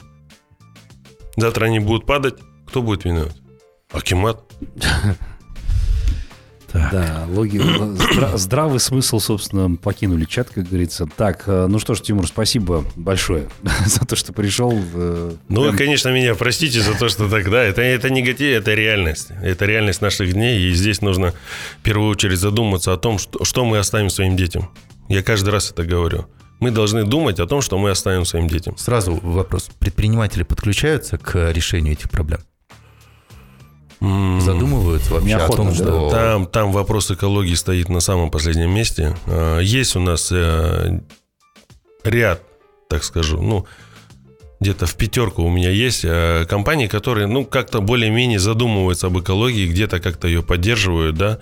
Завтра 1.35 1.65
они 1.65 1.79
будут 1.79 2.05
падать, 2.05 2.35
кто 2.67 2.83
будет 2.83 3.05
виноват? 3.05 3.35
Акимат. 3.91 4.39
Так. 6.69 6.91
Да, 6.91 7.25
логика, 7.29 7.63
здра, 7.95 8.37
здравый 8.37 8.81
смысл, 8.81 9.19
собственно, 9.19 9.77
покинули 9.77 10.25
чат, 10.25 10.49
как 10.49 10.65
говорится. 10.65 11.07
Так, 11.15 11.43
э, 11.47 11.67
ну 11.69 11.79
что 11.79 11.95
ж, 11.95 12.01
Тимур, 12.01 12.27
спасибо 12.27 12.83
большое 12.97 13.47
за 13.85 14.05
то, 14.05 14.17
что 14.17 14.33
пришел. 14.33 14.73
Э, 14.93 15.31
ну, 15.47 15.63
прям... 15.63 15.77
конечно, 15.77 16.09
меня 16.09 16.35
простите 16.35 16.81
за 16.81 16.93
то, 16.93 17.07
что 17.07 17.29
тогда. 17.29 17.63
Это, 17.63 17.81
это 17.81 18.09
негатив, 18.09 18.59
это 18.59 18.73
реальность. 18.73 19.29
Это 19.41 19.65
реальность 19.65 20.01
наших 20.01 20.33
дней. 20.33 20.59
И 20.59 20.73
здесь 20.73 21.01
нужно 21.01 21.33
в 21.79 21.83
первую 21.83 22.09
очередь 22.09 22.37
задуматься 22.37 22.91
о 22.91 22.97
том, 22.97 23.17
что, 23.17 23.45
что 23.45 23.63
мы 23.63 23.77
оставим 23.77 24.09
своим 24.09 24.35
детям. 24.35 24.69
Я 25.07 25.23
каждый 25.23 25.51
раз 25.51 25.71
это 25.71 25.85
говорю. 25.85 26.25
Мы 26.59 26.71
должны 26.71 27.05
думать 27.05 27.39
о 27.39 27.47
том, 27.47 27.61
что 27.61 27.77
мы 27.77 27.91
оставим 27.91 28.25
своим 28.25 28.49
детям. 28.49 28.75
Сразу 28.77 29.17
вопрос. 29.23 29.69
Предприниматели 29.79 30.43
подключаются 30.43 31.17
к 31.17 31.49
решению 31.53 31.93
этих 31.93 32.09
проблем? 32.09 32.41
Задумываются 33.99 35.13
вообще 35.13 35.29
Неохотно, 35.29 35.53
о 35.53 35.65
том, 35.67 35.73
что... 35.73 36.09
Там, 36.09 36.45
там 36.45 36.71
вопрос 36.71 37.09
экологии 37.09 37.55
стоит 37.55 37.89
на 37.89 37.99
самом 37.99 38.29
последнем 38.29 38.69
месте. 38.71 39.15
А, 39.25 39.59
есть 39.59 39.95
у 39.95 39.99
нас 39.99 40.31
э, 40.31 40.99
ряд, 42.03 42.43
так 42.89 43.03
скажу, 43.03 43.41
ну, 43.41 43.65
где-то 44.59 44.85
в 44.85 44.95
пятерку 44.95 45.43
у 45.43 45.49
меня 45.49 45.71
есть 45.71 46.05
э, 46.05 46.45
компании, 46.47 46.87
которые, 46.87 47.27
ну, 47.27 47.45
как-то 47.45 47.81
более-менее 47.81 48.39
задумываются 48.39 49.07
об 49.07 49.19
экологии, 49.19 49.67
где-то 49.67 49.99
как-то 49.99 50.27
ее 50.27 50.43
поддерживают, 50.43 51.15
да. 51.15 51.39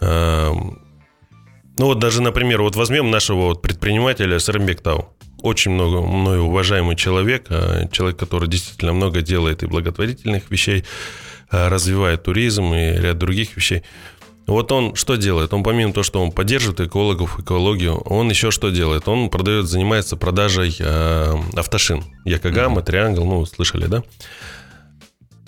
А, 0.00 0.52
ну, 0.52 1.86
вот 1.86 1.98
даже, 2.00 2.20
например, 2.20 2.60
вот 2.60 2.76
возьмем 2.76 3.10
нашего 3.10 3.46
вот 3.46 3.62
предпринимателя 3.62 4.38
Сарымбек 4.38 4.82
Тау. 4.82 5.14
Очень 5.40 5.70
много, 5.70 6.02
мною 6.02 6.42
уважаемый 6.42 6.96
человек, 6.96 7.46
человек, 7.92 8.18
который 8.18 8.48
действительно 8.48 8.92
много 8.92 9.22
делает 9.22 9.62
и 9.62 9.66
благотворительных 9.66 10.50
вещей, 10.50 10.80
Э, 10.80 11.27
развивает 11.50 12.22
туризм 12.22 12.74
и 12.74 12.92
ряд 12.92 13.18
других 13.18 13.56
вещей. 13.56 13.82
Вот 14.46 14.72
он 14.72 14.94
что 14.94 15.16
делает? 15.16 15.52
Он 15.52 15.62
помимо 15.62 15.92
того, 15.92 16.04
что 16.04 16.22
он 16.22 16.32
поддерживает 16.32 16.80
экологов, 16.80 17.38
экологию, 17.38 17.96
он 17.96 18.30
еще 18.30 18.50
что 18.50 18.70
делает? 18.70 19.06
Он 19.06 19.28
продает, 19.28 19.66
занимается 19.66 20.16
продажей 20.16 20.74
э, 20.78 21.34
автошин. 21.54 22.02
Якогама, 22.24 22.80
Триангл, 22.80 23.26
ну, 23.26 23.44
слышали, 23.44 23.86
да? 23.86 24.02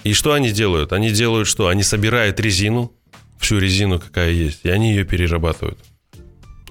И 0.05 0.13
что 0.13 0.35
они 0.35 0.51
делают? 0.51 0.93
Они 0.93 1.11
делают 1.11 1.49
что? 1.49 1.69
Они 1.69 1.83
собирают 1.83 2.41
резину, 2.41 2.93
всю 3.39 3.59
резину, 3.59 3.99
какая 3.99 4.33
есть, 4.33 4.61
и 4.65 4.69
они 4.69 4.91
ее 4.91 5.05
перерабатывают. 5.05 5.79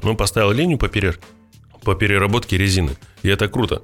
Он 0.04 0.16
поставил 0.16 0.51
линию 0.51 0.78
по, 0.78 0.88
перер... 0.88 1.20
по 1.84 1.95
переработке 1.95 2.58
резины. 2.58 2.95
И 3.24 3.28
это 3.28 3.47
круто. 3.47 3.82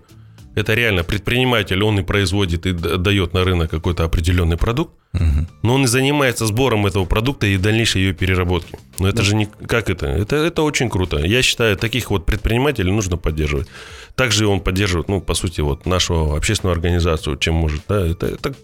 Это 0.54 0.74
реально 0.76 1.04
предприниматель, 1.04 1.84
он 1.84 2.00
и 2.00 2.04
производит, 2.04 2.66
и 2.66 2.72
дает 2.72 3.34
на 3.34 3.44
рынок 3.44 3.72
какой-то 3.72 4.04
определенный 4.04 4.56
продукт, 4.56 4.94
угу. 5.16 5.48
но 5.64 5.74
он 5.76 5.84
и 5.86 5.88
занимается 5.88 6.46
сбором 6.46 6.86
этого 6.86 7.06
продукта 7.06 7.48
и 7.48 7.58
дальнейшей 7.58 8.02
ее 8.02 8.14
переработки. 8.14 8.78
Но 9.00 9.08
это 9.08 9.18
да. 9.18 9.24
же 9.24 9.36
не... 9.36 9.46
Как 9.46 9.90
это? 9.90 10.08
это? 10.08 10.36
Это 10.36 10.62
очень 10.62 10.90
круто. 10.90 11.18
Я 11.18 11.42
считаю, 11.42 11.78
таких 11.78 12.12
вот 12.12 12.26
предпринимателей 12.26 12.92
нужно 12.92 13.18
поддерживать. 13.18 13.68
Также 14.16 14.48
он 14.48 14.60
поддерживает, 14.60 15.10
ну, 15.10 15.22
по 15.22 15.34
сути, 15.34 15.62
вот 15.62 15.86
нашу 15.86 16.36
общественную 16.36 16.74
организацию, 16.74 17.38
чем 17.38 17.56
может. 17.56 17.82
Да, 17.88 18.06
это, 18.06 18.28
это 18.28 18.56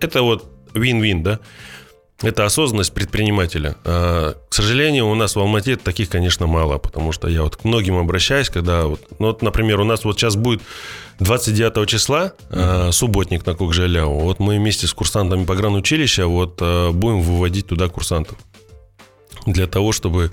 это 0.00 0.22
вот 0.22 0.48
вин-вин, 0.74 1.22
да? 1.22 1.40
Это 2.22 2.46
осознанность 2.46 2.94
предпринимателя. 2.94 3.76
А, 3.84 4.34
к 4.48 4.54
сожалению, 4.54 5.06
у 5.08 5.14
нас 5.14 5.36
в 5.36 5.38
Алмате 5.40 5.76
таких, 5.76 6.08
конечно, 6.08 6.46
мало, 6.46 6.78
потому 6.78 7.12
что 7.12 7.28
я 7.28 7.42
вот 7.42 7.56
к 7.56 7.64
многим 7.64 7.98
обращаюсь, 7.98 8.48
когда 8.48 8.86
вот, 8.86 9.00
ну 9.18 9.26
вот, 9.26 9.42
например, 9.42 9.80
у 9.80 9.84
нас 9.84 10.04
вот 10.04 10.18
сейчас 10.18 10.34
будет 10.34 10.62
29 11.20 11.88
числа 11.88 12.32
mm-hmm. 12.50 12.92
субботник 12.92 13.44
на 13.44 13.54
Кокжаляу. 13.54 14.18
Вот 14.18 14.38
мы 14.38 14.56
вместе 14.56 14.86
с 14.86 14.94
курсантами 14.94 15.44
погранучилища 15.44 16.26
вот 16.26 16.58
а, 16.62 16.90
будем 16.92 17.20
выводить 17.20 17.66
туда 17.66 17.88
курсантов 17.88 18.38
для 19.44 19.66
того, 19.68 19.92
чтобы 19.92 20.32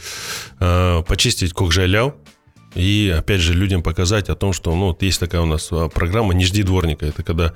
почистить 0.57 1.53
Кокжаляу, 1.53 2.15
и, 2.75 3.13
опять 3.15 3.41
же, 3.41 3.53
людям 3.53 3.83
показать 3.83 4.29
о 4.29 4.35
том, 4.35 4.53
что, 4.53 4.73
ну, 4.73 4.87
вот 4.87 5.03
есть 5.03 5.19
такая 5.19 5.41
у 5.41 5.45
нас 5.45 5.69
программа 5.93 6.33
«Не 6.33 6.45
жди 6.45 6.63
дворника». 6.63 7.05
Это 7.05 7.21
когда 7.21 7.53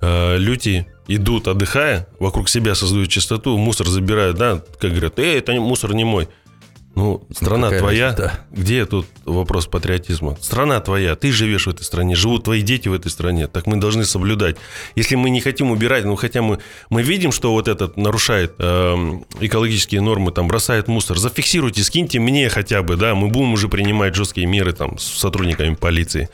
э, 0.00 0.36
люди 0.38 0.86
идут, 1.06 1.48
отдыхая, 1.48 2.06
вокруг 2.18 2.48
себя 2.48 2.74
создают 2.74 3.08
чистоту, 3.08 3.56
мусор 3.56 3.88
забирают, 3.88 4.36
да, 4.36 4.62
как 4.78 4.90
говорят, 4.90 5.18
эй, 5.18 5.38
это 5.38 5.52
мусор 5.52 5.94
не 5.94 6.04
мой. 6.04 6.28
Ну, 6.98 7.24
страна 7.30 7.70
ну, 7.70 7.78
твоя, 7.78 8.06
разница, 8.06 8.22
да. 8.50 8.60
где 8.60 8.84
тут 8.84 9.06
вопрос 9.24 9.68
патриотизма? 9.68 10.36
Страна 10.40 10.80
твоя, 10.80 11.14
ты 11.14 11.30
живешь 11.30 11.68
в 11.68 11.70
этой 11.70 11.84
стране, 11.84 12.16
живут 12.16 12.42
твои 12.44 12.60
дети 12.60 12.88
в 12.88 12.92
этой 12.92 13.08
стране, 13.08 13.46
так 13.46 13.68
мы 13.68 13.76
должны 13.76 14.04
соблюдать. 14.04 14.56
Если 14.96 15.14
мы 15.14 15.30
не 15.30 15.40
хотим 15.40 15.70
убирать, 15.70 16.04
ну 16.04 16.16
хотя 16.16 16.42
мы, 16.42 16.58
мы 16.90 17.02
видим, 17.02 17.30
что 17.30 17.52
вот 17.52 17.68
этот 17.68 17.96
нарушает 17.96 18.54
э, 18.58 18.94
экологические 19.38 20.00
нормы, 20.00 20.32
там 20.32 20.48
бросает 20.48 20.88
мусор, 20.88 21.18
зафиксируйте, 21.18 21.84
скиньте 21.84 22.18
мне 22.18 22.48
хотя 22.48 22.82
бы, 22.82 22.96
да, 22.96 23.14
мы 23.14 23.28
будем 23.28 23.52
уже 23.52 23.68
принимать 23.68 24.16
жесткие 24.16 24.48
меры 24.48 24.72
там 24.72 24.98
с 24.98 25.04
сотрудниками 25.04 25.76
полиции, 25.76 26.28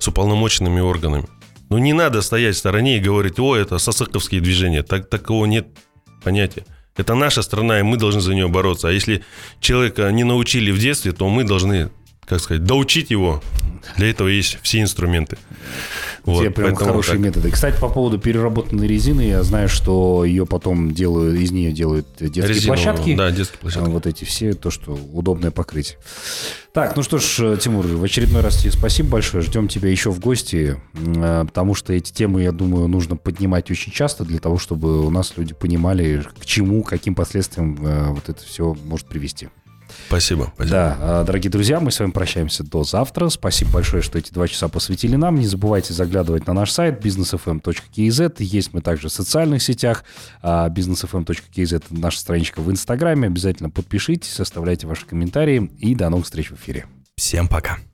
с 0.00 0.08
уполномоченными 0.08 0.80
органами. 0.80 1.28
Ну 1.70 1.78
не 1.78 1.92
надо 1.92 2.22
стоять 2.22 2.56
в 2.56 2.58
стороне 2.58 2.96
и 2.96 3.00
говорить, 3.00 3.38
о, 3.38 3.56
это 3.56 3.78
сосыковские 3.78 4.40
движения. 4.40 4.82
Так, 4.82 5.08
такого 5.08 5.44
нет 5.46 5.68
понятия. 6.22 6.64
Это 6.96 7.14
наша 7.14 7.42
страна, 7.42 7.78
и 7.78 7.82
мы 7.82 7.96
должны 7.96 8.20
за 8.20 8.34
нее 8.34 8.48
бороться. 8.48 8.88
А 8.88 8.92
если 8.92 9.22
человека 9.60 10.10
не 10.10 10.24
научили 10.24 10.70
в 10.70 10.78
детстве, 10.78 11.12
то 11.12 11.28
мы 11.28 11.44
должны, 11.44 11.90
как 12.26 12.40
сказать, 12.40 12.64
доучить 12.64 13.10
его. 13.10 13.42
Для 13.96 14.10
этого 14.10 14.28
есть 14.28 14.58
все 14.62 14.80
инструменты. 14.80 15.38
Вот, 16.28 16.42
Те 16.42 16.50
прям 16.50 16.74
хорошие 16.74 17.16
так. 17.16 17.24
методы. 17.24 17.50
Кстати, 17.50 17.80
по 17.80 17.88
поводу 17.88 18.18
переработанной 18.18 18.86
резины, 18.86 19.22
я 19.22 19.42
знаю, 19.42 19.68
что 19.68 20.24
ее 20.26 20.44
потом 20.44 20.92
делают, 20.92 21.38
из 21.38 21.52
нее 21.52 21.72
делают 21.72 22.06
детские 22.20 22.48
Резину, 22.48 22.74
площадки. 22.74 23.16
Да, 23.16 23.30
детские 23.30 23.58
площадки. 23.58 23.88
Вот 23.88 24.06
эти 24.06 24.24
все, 24.24 24.52
то, 24.52 24.70
что 24.70 24.98
удобное 25.12 25.50
покрытие. 25.50 25.98
Так, 26.74 26.96
ну 26.96 27.02
что 27.02 27.18
ж, 27.18 27.56
Тимур, 27.58 27.86
в 27.86 28.04
очередной 28.04 28.42
раз 28.42 28.58
тебе 28.58 28.72
спасибо 28.72 29.08
большое. 29.08 29.42
Ждем 29.42 29.68
тебя 29.68 29.90
еще 29.90 30.10
в 30.10 30.20
гости, 30.20 30.76
э, 30.94 31.44
потому 31.46 31.74
что 31.74 31.94
эти 31.94 32.12
темы, 32.12 32.42
я 32.42 32.52
думаю, 32.52 32.88
нужно 32.88 33.16
поднимать 33.16 33.70
очень 33.70 33.90
часто 33.90 34.24
для 34.24 34.38
того, 34.38 34.58
чтобы 34.58 35.04
у 35.04 35.10
нас 35.10 35.32
люди 35.36 35.54
понимали, 35.54 36.24
к 36.38 36.44
чему, 36.44 36.82
каким 36.82 37.14
последствиям 37.14 37.78
э, 37.84 38.08
вот 38.10 38.28
это 38.28 38.42
все 38.44 38.76
может 38.84 39.06
привести. 39.06 39.48
Спасибо, 40.08 40.52
спасибо. 40.54 40.70
Да, 40.70 40.96
а, 41.00 41.24
дорогие 41.24 41.50
друзья, 41.50 41.80
мы 41.80 41.90
с 41.90 42.00
вами 42.00 42.10
прощаемся 42.10 42.64
до 42.64 42.82
завтра. 42.82 43.28
Спасибо 43.28 43.72
большое, 43.72 44.02
что 44.02 44.18
эти 44.18 44.32
два 44.32 44.48
часа 44.48 44.68
посвятили 44.68 45.16
нам. 45.16 45.36
Не 45.36 45.46
забывайте 45.46 45.92
заглядывать 45.92 46.46
на 46.46 46.54
наш 46.54 46.72
сайт 46.72 47.04
businessfm.kz. 47.04 48.36
Есть 48.38 48.72
мы 48.72 48.80
также 48.80 49.08
в 49.08 49.12
социальных 49.12 49.62
сетях. 49.62 50.04
businessfm.kz– 50.42 51.84
наша 51.90 52.18
страничка 52.20 52.60
в 52.60 52.70
Инстаграме. 52.70 53.26
Обязательно 53.26 53.68
подпишитесь, 53.68 54.40
оставляйте 54.40 54.86
ваши 54.86 55.04
комментарии. 55.04 55.70
И 55.78 55.94
до 55.94 56.08
новых 56.08 56.24
встреч 56.24 56.50
в 56.50 56.54
эфире. 56.54 56.86
Всем 57.16 57.46
пока. 57.46 57.78